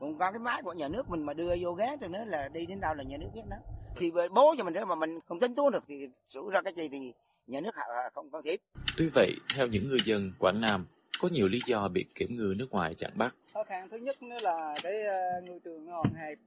còn 0.00 0.18
có 0.18 0.30
cái 0.30 0.38
máy 0.38 0.62
của 0.62 0.72
nhà 0.72 0.88
nước 0.88 1.08
mình 1.08 1.22
mà 1.22 1.34
đưa 1.34 1.56
vô 1.60 1.72
ghé 1.72 1.96
rồi 2.00 2.10
nữa 2.10 2.24
là 2.26 2.48
đi 2.48 2.66
đến 2.66 2.80
đâu 2.80 2.94
là 2.94 3.02
nhà 3.02 3.16
nước 3.16 3.28
biết 3.34 3.42
đó 3.50 3.56
thì 3.96 4.10
về 4.10 4.28
bố 4.28 4.54
cho 4.58 4.64
mình 4.64 4.74
nữa 4.74 4.84
mà 4.84 4.94
mình 4.94 5.18
không 5.28 5.40
tính 5.40 5.54
toán 5.54 5.72
được 5.72 5.84
thì 5.88 6.08
rủi 6.28 6.50
ra 6.50 6.62
cái 6.62 6.72
gì 6.72 6.88
thì 6.88 7.12
nhà 7.46 7.60
nước 7.60 7.76
họ 7.76 7.84
không 8.14 8.30
can 8.30 8.42
thiệp. 8.44 8.60
Tuy 8.96 9.08
vậy, 9.14 9.32
theo 9.54 9.66
những 9.66 9.88
ngư 9.88 9.98
dân 10.04 10.32
Quảng 10.38 10.60
Nam, 10.60 10.86
có 11.20 11.28
nhiều 11.32 11.48
lý 11.48 11.60
do 11.66 11.88
bị 11.88 12.04
kiểm 12.14 12.36
ngư 12.36 12.54
nước 12.58 12.70
ngoài 12.70 12.94
chặn 12.94 13.10
bắt. 13.14 13.34
khó 13.54 13.64
khăn 13.64 13.88
thứ 13.90 13.96
nhất 13.96 14.22
nữa 14.22 14.36
là 14.42 14.74
cái 14.82 15.02
ờ, 15.02 15.40
ngư 15.44 15.58
trường 15.64 15.86
nó 15.86 15.92
hòn 15.92 16.14
hẹp 16.14 16.38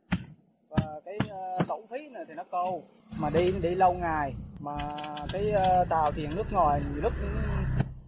và 0.70 1.02
cái 1.06 1.18
uh, 1.26 1.68
tẩu 1.68 1.88
phí 1.92 2.08
này 2.08 2.26
thì 2.28 2.34
nó 2.34 2.44
câu 2.52 2.84
mà 3.20 3.30
đi 3.30 3.52
đi 3.62 3.76
lâu 3.76 3.94
ngày 3.94 4.34
mà 4.60 4.78
cái 5.34 5.52
ờ, 5.52 5.86
tàu 5.90 6.12
thuyền 6.12 6.30
nước 6.36 6.52
ngoài 6.52 6.82
lúc 6.96 7.14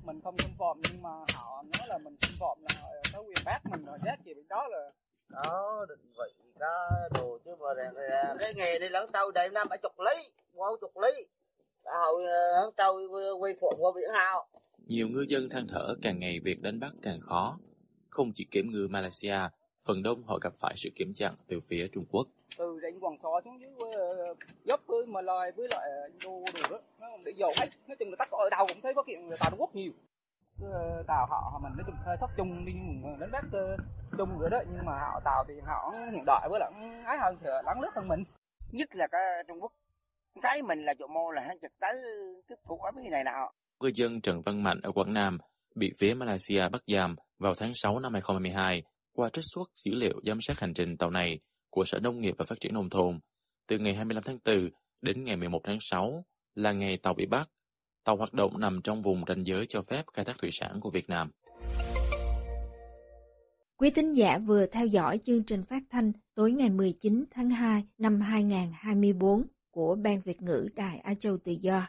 mình 0.04 0.20
không 0.24 0.36
xâm 0.38 0.52
phạm 0.60 0.82
nhưng 0.90 1.02
mà 1.02 1.10
họ 1.10 1.64
nói 1.64 1.88
là 1.88 1.98
mình 1.98 2.16
xâm 2.22 2.32
phạm 2.40 2.58
là 2.64 2.90
có 3.14 3.20
quyền 3.20 3.38
bắt 3.46 3.62
mình 3.66 3.86
rồi 3.86 3.98
giác 4.06 4.26
gì 4.26 4.34
đó 4.50 4.68
là 4.68 4.92
đó 5.34 5.86
định 5.90 6.00
vị 6.18 6.34
có 6.60 7.10
đồ 7.14 7.38
chứ 7.46 7.52
mà 7.60 7.68
là 7.74 8.36
cái 8.40 8.54
nghề 8.54 8.80
này 8.80 8.90
lẫn 8.90 9.10
trâu 9.14 9.32
đầy 9.32 9.50
năm 9.50 9.68
ở 9.70 9.78
chục 9.78 10.00
lý 10.00 10.22
qua 10.54 10.72
chục 10.82 10.92
lý. 10.98 11.26
Đã 11.86 11.92
hồi 12.06 12.24
lẫn 12.26 12.74
trâu 12.78 13.00
quy 13.40 13.54
phụ 13.62 13.72
qua 13.78 13.92
biển 13.96 14.10
hào 14.14 14.48
Nhiều 14.88 15.08
ngư 15.08 15.26
dân 15.30 15.50
than 15.50 15.68
thở 15.68 15.96
càng 16.02 16.20
ngày 16.20 16.40
việc 16.44 16.62
đánh 16.62 16.80
bắt 16.80 16.92
càng 17.02 17.20
khó. 17.22 17.58
Không 18.10 18.32
chỉ 18.36 18.46
kiểm 18.52 18.72
ngư 18.72 18.88
Malaysia, 18.90 19.38
phần 19.88 20.04
đông 20.04 20.24
họ 20.24 20.40
gặp 20.42 20.54
phải 20.62 20.74
sự 20.78 20.90
kiểm 20.96 21.14
chặn 21.16 21.36
từ 21.48 21.60
phía 21.70 21.88
Trung 21.94 22.06
Quốc. 22.12 22.28
từ 22.58 22.80
đánh 22.80 23.00
quảng 23.00 23.18
xó 23.24 23.42
xuống 23.46 23.62
dưới 23.62 23.72
uh, 23.72 24.38
dốc 24.64 24.82
với 24.88 25.06
mà 25.06 25.22
loài 25.22 25.52
với 25.52 25.68
lại 25.72 25.90
đồ 26.24 26.44
đồ 26.54 26.70
đó. 26.70 26.80
Nó 27.00 27.08
để 27.26 27.32
dầu 27.38 27.54
hết. 27.60 27.68
Nói 27.88 27.96
chung 28.00 28.10
là 28.10 28.16
tất 28.20 28.26
cả 28.32 28.38
ở 28.38 28.50
đâu 28.50 28.66
cũng 28.68 28.82
thấy 28.82 28.94
có 28.94 29.04
kiện 29.04 29.28
người 29.28 29.38
tàu 29.38 29.50
Trung 29.50 29.60
Quốc 29.60 29.76
nhiều. 29.76 29.92
ờ, 29.92 30.13
tàu 31.08 31.28
họ 31.30 31.60
mình 31.64 31.74
nói 31.78 31.84
chung 31.86 31.96
khai 32.06 32.18
thác 32.22 32.28
chung 32.38 32.66
đi 32.66 32.74
nhưng 32.74 33.20
đánh 33.20 33.32
bắt 33.32 33.46
ờ, 33.52 33.78
chung 34.18 34.40
rồi 34.40 34.50
đó 34.50 34.60
nhưng 34.72 34.86
mà 34.86 34.94
họ 35.00 35.22
tàu 35.26 35.44
thì 35.48 35.54
họ 35.66 35.94
hiện 36.14 36.26
đại 36.26 36.48
với 36.50 36.60
lại 36.60 36.72
ái 37.06 37.18
hơn 37.22 37.38
thì 37.42 37.48
lắng 37.66 37.82
lướt 37.82 37.92
hơn 37.96 38.08
mình 38.08 38.24
nhất 38.72 38.96
là 38.96 39.08
cái 39.08 39.22
Trung 39.48 39.62
Quốc 39.62 39.72
thấy 40.42 40.62
mình 40.62 40.80
là 40.86 40.94
chỗ 41.00 41.08
mô 41.08 41.32
là 41.32 41.42
hắn 41.42 41.60
trực 41.62 41.72
tới 41.80 41.94
tiếp 42.48 42.56
thủ 42.68 42.78
ở 42.78 42.92
cái 42.96 43.10
này 43.10 43.24
nào 43.24 43.54
Ngư 43.82 43.92
dân 43.94 44.22
Trần 44.22 44.42
Văn 44.42 44.64
Mạnh 44.64 44.80
ở 44.84 44.92
Quảng 44.92 45.14
Nam 45.14 45.38
bị 45.76 45.92
phía 46.00 46.14
Malaysia 46.14 46.70
bắt 46.70 46.84
giam 46.88 47.16
vào 47.40 47.54
tháng 47.54 47.72
6 47.76 48.00
năm 48.00 48.14
2022 48.14 48.84
qua 49.14 49.30
trích 49.30 49.46
xuất 49.54 49.70
dữ 49.76 49.96
liệu 49.96 50.22
giám 50.26 50.42
sát 50.42 50.60
hành 50.60 50.74
trình 50.74 50.98
tàu 50.98 51.10
này 51.10 51.40
của 51.70 51.84
Sở 51.86 52.00
Nông 52.00 52.20
nghiệp 52.20 52.36
và 52.38 52.46
Phát 52.48 52.60
triển 52.60 52.74
Nông 52.74 52.90
thôn. 52.90 53.20
Từ 53.68 53.78
ngày 53.78 53.96
25 53.96 54.24
tháng 54.24 54.38
4 54.46 54.70
đến 55.02 55.24
ngày 55.24 55.36
11 55.36 55.62
tháng 55.64 55.78
6 55.82 56.26
là 56.56 56.72
ngày 56.72 56.98
tàu 57.04 57.14
bị 57.14 57.26
bắt. 57.26 57.50
Tàu 58.04 58.16
hoạt 58.16 58.34
động 58.34 58.60
nằm 58.60 58.82
trong 58.84 59.02
vùng 59.02 59.24
ranh 59.28 59.46
giới 59.46 59.66
cho 59.70 59.82
phép 59.82 60.06
khai 60.14 60.26
thác 60.26 60.38
thủy 60.38 60.50
sản 60.52 60.80
của 60.82 60.90
Việt 60.90 61.10
Nam. 61.10 61.32
Quý 63.78 63.90
thính 63.90 64.14
giả 64.14 64.38
vừa 64.38 64.66
theo 64.66 64.86
dõi 64.86 65.18
chương 65.18 65.44
trình 65.44 65.64
phát 65.64 65.84
thanh 65.90 66.12
tối 66.36 66.52
ngày 66.52 66.70
19 66.70 67.26
tháng 67.32 67.50
2 67.50 67.84
năm 67.98 68.22
2024 68.22 69.48
của 69.72 69.96
Ban 69.96 70.22
Việt 70.22 70.42
ngữ 70.42 70.70
Đài 70.76 71.00
Á 71.00 71.16
Châu 71.16 71.38
Tự 71.38 71.52
Do. 71.52 71.88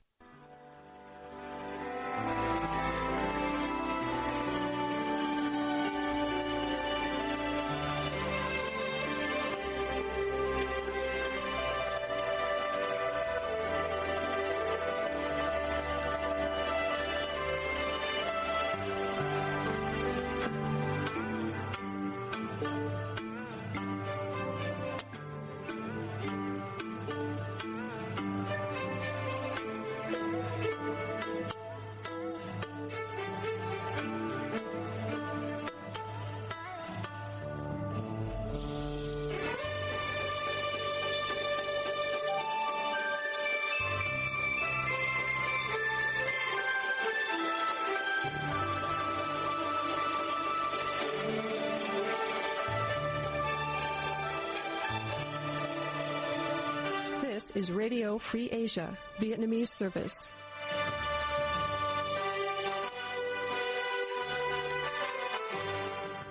Is 57.54 57.72
Radio 57.72 58.18
Free 58.18 58.48
Asia, 58.50 58.96
Vietnamese 59.18 59.68
service. 59.68 60.30